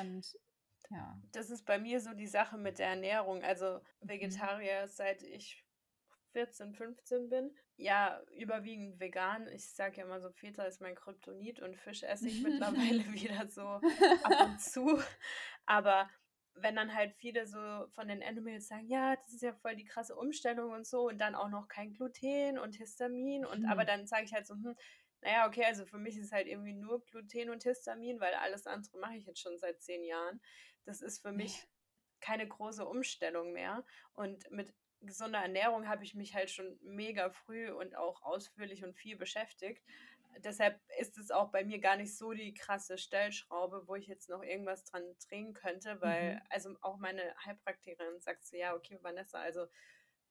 [0.00, 0.38] Und
[0.90, 1.20] ja.
[1.32, 3.42] Das ist bei mir so die Sache mit der Ernährung.
[3.42, 4.08] Also mhm.
[4.08, 5.64] Vegetarier, seit ich
[6.32, 7.56] 14, 15 bin.
[7.76, 9.48] Ja, überwiegend vegan.
[9.48, 13.48] Ich sage ja immer so, Feta ist mein Kryptonit und Fisch esse ich mittlerweile wieder
[13.48, 14.98] so ab und zu.
[15.66, 16.08] Aber
[16.54, 17.58] wenn dann halt viele so
[17.94, 21.18] von den Endomails sagen, ja, das ist ja voll die krasse Umstellung und so und
[21.18, 23.66] dann auch noch kein Gluten und Histamin und hm.
[23.66, 24.74] aber dann sage ich halt so, hm,
[25.20, 28.66] naja, okay, also für mich ist es halt irgendwie nur Gluten und Histamin, weil alles
[28.66, 30.40] andere mache ich jetzt schon seit zehn Jahren.
[30.84, 31.66] Das ist für mich
[32.20, 33.84] keine große Umstellung mehr.
[34.12, 34.72] Und mit
[35.02, 39.82] gesunder Ernährung habe ich mich halt schon mega früh und auch ausführlich und viel beschäftigt.
[40.38, 44.28] Deshalb ist es auch bei mir gar nicht so die krasse Stellschraube, wo ich jetzt
[44.28, 46.40] noch irgendwas dran drehen könnte, weil, mhm.
[46.50, 49.66] also auch meine Heilpraktikerin sagt so, ja, okay, Vanessa, also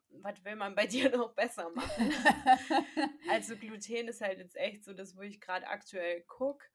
[0.09, 2.13] was will man bei dir noch besser machen?
[3.29, 6.65] also Gluten ist halt jetzt echt so das, wo ich gerade aktuell gucke.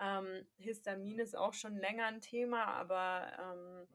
[0.00, 3.88] Ähm, Histamin ist auch schon länger ein Thema, aber ähm,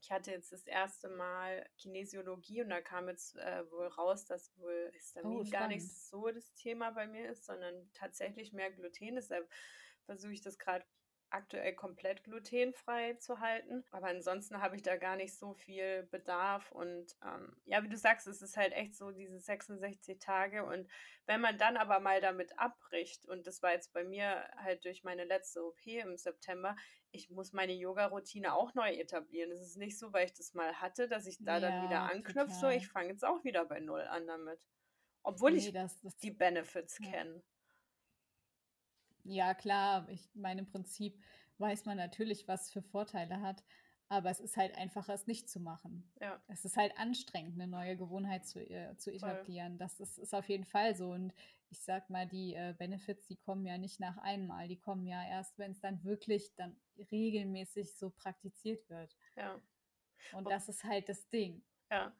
[0.00, 4.56] ich hatte jetzt das erste Mal Kinesiologie und da kam jetzt äh, wohl raus, dass
[4.58, 9.16] wohl Histamin oh, gar nicht so das Thema bei mir ist, sondern tatsächlich mehr Gluten.
[9.16, 9.48] Deshalb
[10.04, 10.84] versuche ich das gerade
[11.30, 13.84] aktuell komplett glutenfrei zu halten.
[13.90, 16.70] Aber ansonsten habe ich da gar nicht so viel Bedarf.
[16.72, 20.64] Und ähm, ja, wie du sagst, es ist halt echt so diese 66 Tage.
[20.64, 20.88] Und
[21.26, 25.04] wenn man dann aber mal damit abbricht, und das war jetzt bei mir halt durch
[25.04, 26.76] meine letzte OP im September,
[27.10, 29.50] ich muss meine Yoga-Routine auch neu etablieren.
[29.50, 32.02] Es ist nicht so, weil ich das mal hatte, dass ich da ja, dann wieder
[32.02, 32.54] anknüpfe.
[32.54, 34.60] So, ich fange jetzt auch wieder bei Null an damit.
[35.22, 37.10] Obwohl nee, ich das, das, die Benefits ja.
[37.10, 37.42] kenne.
[39.28, 40.08] Ja, klar.
[40.08, 41.20] Ich meine, im Prinzip
[41.58, 43.62] weiß man natürlich, was für Vorteile hat.
[44.08, 46.08] Aber es ist halt einfacher, es nicht zu machen.
[46.20, 46.40] Ja.
[46.46, 49.72] Es ist halt anstrengend, eine neue Gewohnheit zu, äh, zu etablieren.
[49.72, 49.78] Voll.
[49.78, 51.10] Das ist, ist auf jeden Fall so.
[51.10, 51.34] Und
[51.70, 54.68] ich sag mal, die äh, Benefits, die kommen ja nicht nach einmal.
[54.68, 56.76] Die kommen ja erst, wenn es dann wirklich dann
[57.10, 59.16] regelmäßig so praktiziert wird.
[59.34, 59.60] Ja.
[60.32, 61.64] Und das ist halt das Ding.
[61.90, 62.12] Ja.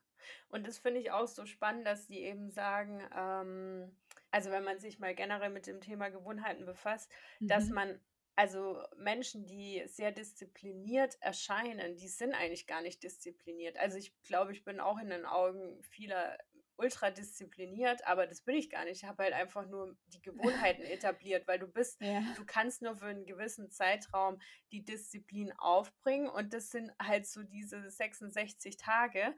[0.48, 3.96] Und das finde ich auch so spannend, dass die eben sagen, ähm,
[4.37, 7.11] also wenn man sich mal generell mit dem Thema Gewohnheiten befasst,
[7.41, 7.49] mhm.
[7.49, 7.99] dass man
[8.34, 13.78] also Menschen, die sehr diszipliniert erscheinen, die sind eigentlich gar nicht diszipliniert.
[13.78, 16.37] Also ich glaube, ich bin auch in den Augen vieler
[16.76, 19.03] ultra diszipliniert, aber das bin ich gar nicht.
[19.03, 22.20] Ich habe halt einfach nur die Gewohnheiten etabliert, weil du bist, ja.
[22.37, 24.39] du kannst nur für einen gewissen Zeitraum
[24.70, 29.34] die Disziplin aufbringen und das sind halt so diese 66 Tage.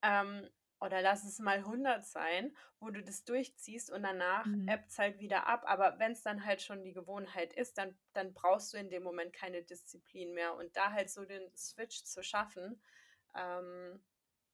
[0.00, 0.48] Ähm,
[0.80, 4.66] oder lass es mal 100 sein, wo du das durchziehst und danach mhm.
[4.68, 5.62] ebbt es halt wieder ab.
[5.66, 9.02] Aber wenn es dann halt schon die Gewohnheit ist, dann, dann brauchst du in dem
[9.02, 10.54] Moment keine Disziplin mehr.
[10.54, 12.80] Und da halt so den Switch zu schaffen,
[13.34, 14.00] ähm,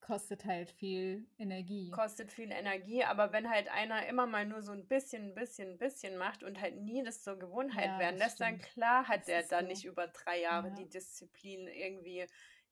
[0.00, 1.90] kostet halt viel Energie.
[1.90, 5.72] Kostet viel Energie, aber wenn halt einer immer mal nur so ein bisschen, ein bisschen,
[5.72, 9.20] ein bisschen macht und halt nie das zur Gewohnheit ja, werden lässt, dann klar hat
[9.20, 9.68] das der dann so.
[9.68, 10.74] nicht über drei Jahre ja.
[10.74, 12.26] die Disziplin, irgendwie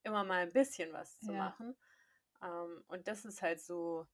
[0.04, 1.38] immer mal ein bisschen was zu ja.
[1.38, 1.74] machen.
[2.44, 4.06] Ähm, und das ist halt so,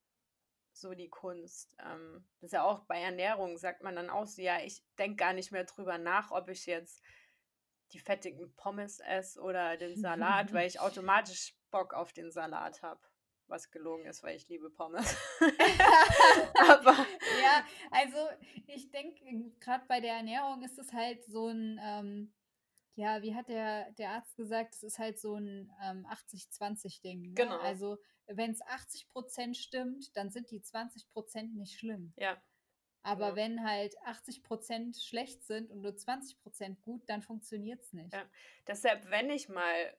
[0.72, 1.76] so die Kunst.
[1.84, 5.16] Ähm, das ist ja auch bei Ernährung, sagt man dann auch so, ja, ich denke
[5.16, 7.02] gar nicht mehr drüber nach, ob ich jetzt
[7.92, 13.00] die fettigen Pommes esse oder den Salat, weil ich automatisch Bock auf den Salat habe.
[13.46, 15.16] Was gelogen ist, weil ich liebe Pommes.
[16.68, 16.92] Aber
[17.42, 18.28] ja, also
[18.68, 19.24] ich denke,
[19.58, 22.32] gerade bei der Ernährung ist es halt so ein, ähm,
[22.94, 27.22] ja, wie hat der, der Arzt gesagt, es ist halt so ein ähm, 80-20-Ding.
[27.22, 27.34] Ne?
[27.34, 27.58] Genau.
[27.58, 32.12] Also wenn es 80 Prozent stimmt, dann sind die 20 Prozent nicht schlimm.
[32.16, 32.40] Ja.
[33.02, 33.36] Aber ja.
[33.36, 38.12] wenn halt 80 Prozent schlecht sind und nur 20 Prozent gut, dann funktioniert es nicht.
[38.12, 38.24] Ja.
[38.66, 39.96] Deshalb, wenn ich mal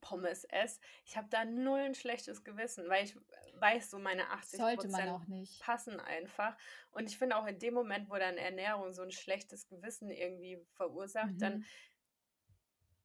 [0.00, 3.16] Pommes esse, ich habe da null ein schlechtes Gewissen, weil ich
[3.54, 5.60] weiß, so meine 80 Sollte man auch nicht.
[5.60, 6.56] passen einfach.
[6.90, 10.58] Und ich finde auch in dem Moment, wo dann Ernährung so ein schlechtes Gewissen irgendwie
[10.72, 11.38] verursacht, mhm.
[11.38, 11.64] dann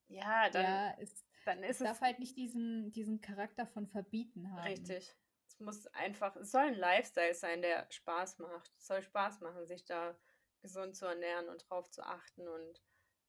[0.07, 1.87] ja, dann ja, ist dann ist es.
[1.87, 4.67] darf halt nicht diesen, diesen Charakter von Verbieten haben.
[4.67, 5.15] Richtig.
[5.47, 8.73] Es muss einfach, es soll ein Lifestyle sein, der Spaß macht.
[8.77, 10.17] Es soll Spaß machen, sich da
[10.61, 12.81] gesund zu ernähren und drauf zu achten und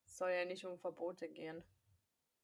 [0.07, 1.63] es soll ja nicht um Verbote gehen.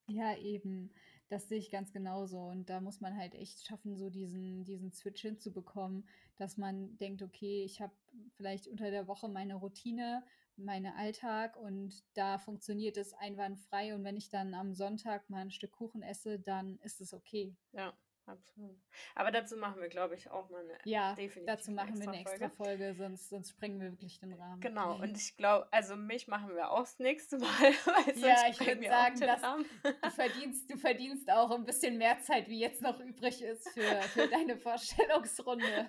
[0.06, 0.94] Ja, eben.
[1.32, 2.40] Das sehe ich ganz genauso.
[2.40, 6.06] Und da muss man halt echt schaffen, so diesen, diesen Switch hinzubekommen,
[6.36, 7.94] dass man denkt, okay, ich habe
[8.36, 10.22] vielleicht unter der Woche meine Routine
[10.56, 15.50] meinen Alltag und da funktioniert es einwandfrei und wenn ich dann am Sonntag mal ein
[15.50, 17.56] Stück Kuchen esse, dann ist es okay.
[17.72, 17.94] Ja,
[18.26, 18.78] absolut.
[19.14, 21.16] Aber dazu machen wir, glaube ich, auch mal eine Ja,
[21.46, 24.60] dazu machen wir eine extra Folge, sonst, sonst sprengen wir wirklich den Rahmen.
[24.60, 28.60] Genau, und ich glaube, also mich machen wir auch das nächste Mal, weil ja, ich
[28.60, 33.00] würde sagen, dass du verdienst, du verdienst auch ein bisschen mehr Zeit, wie jetzt noch
[33.00, 35.88] übrig ist für, für deine Vorstellungsrunde.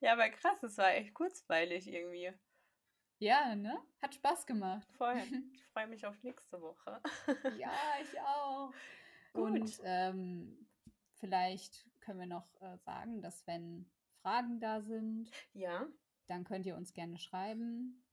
[0.00, 2.32] Ja, aber krass, es war echt kurzweilig irgendwie.
[3.18, 3.80] Ja, ne?
[4.00, 4.88] Hat Spaß gemacht.
[4.96, 5.14] Voll.
[5.54, 7.00] Ich freue mich auf nächste Woche.
[7.56, 8.74] ja, ich auch.
[9.32, 9.50] Gut.
[9.50, 10.66] Und ähm,
[11.22, 13.88] vielleicht können wir noch äh, sagen, dass wenn
[14.22, 15.86] Fragen da sind, ja.
[16.26, 18.04] dann könnt ihr uns gerne schreiben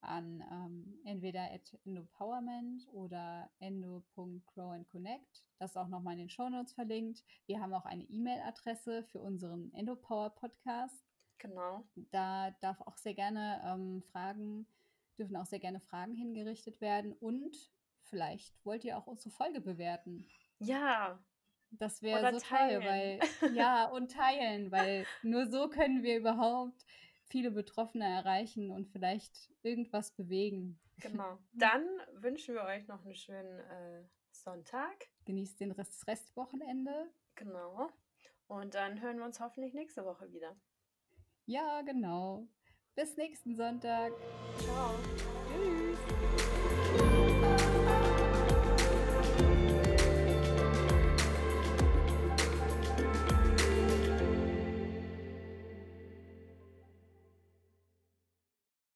[0.00, 5.44] an ähm, entweder at Endopowerment oder endo.growandconnect.
[5.58, 7.24] Das ist auch nochmal in den Shownotes verlinkt.
[7.46, 11.04] Wir haben auch eine E-Mail-Adresse für unseren Endopower Podcast.
[11.38, 11.86] Genau.
[12.10, 14.66] Da darf auch sehr gerne ähm, Fragen,
[15.18, 17.54] dürfen auch sehr gerne Fragen hingerichtet werden und
[18.00, 20.26] vielleicht wollt ihr auch unsere Folge bewerten.
[20.58, 21.22] Ja.
[21.78, 22.80] Das wäre so teilen.
[22.80, 23.20] toll, weil
[23.56, 26.84] ja und teilen, weil nur so können wir überhaupt
[27.24, 30.78] viele Betroffene erreichen und vielleicht irgendwas bewegen.
[30.98, 31.38] Genau.
[31.52, 35.08] Dann wünschen wir euch noch einen schönen äh, Sonntag.
[35.24, 37.10] Genießt den Rest Restwochenende.
[37.34, 37.90] Genau.
[38.48, 40.56] Und dann hören wir uns hoffentlich nächste Woche wieder.
[41.46, 42.46] Ja, genau.
[42.94, 44.12] Bis nächsten Sonntag.
[44.58, 44.94] Ciao.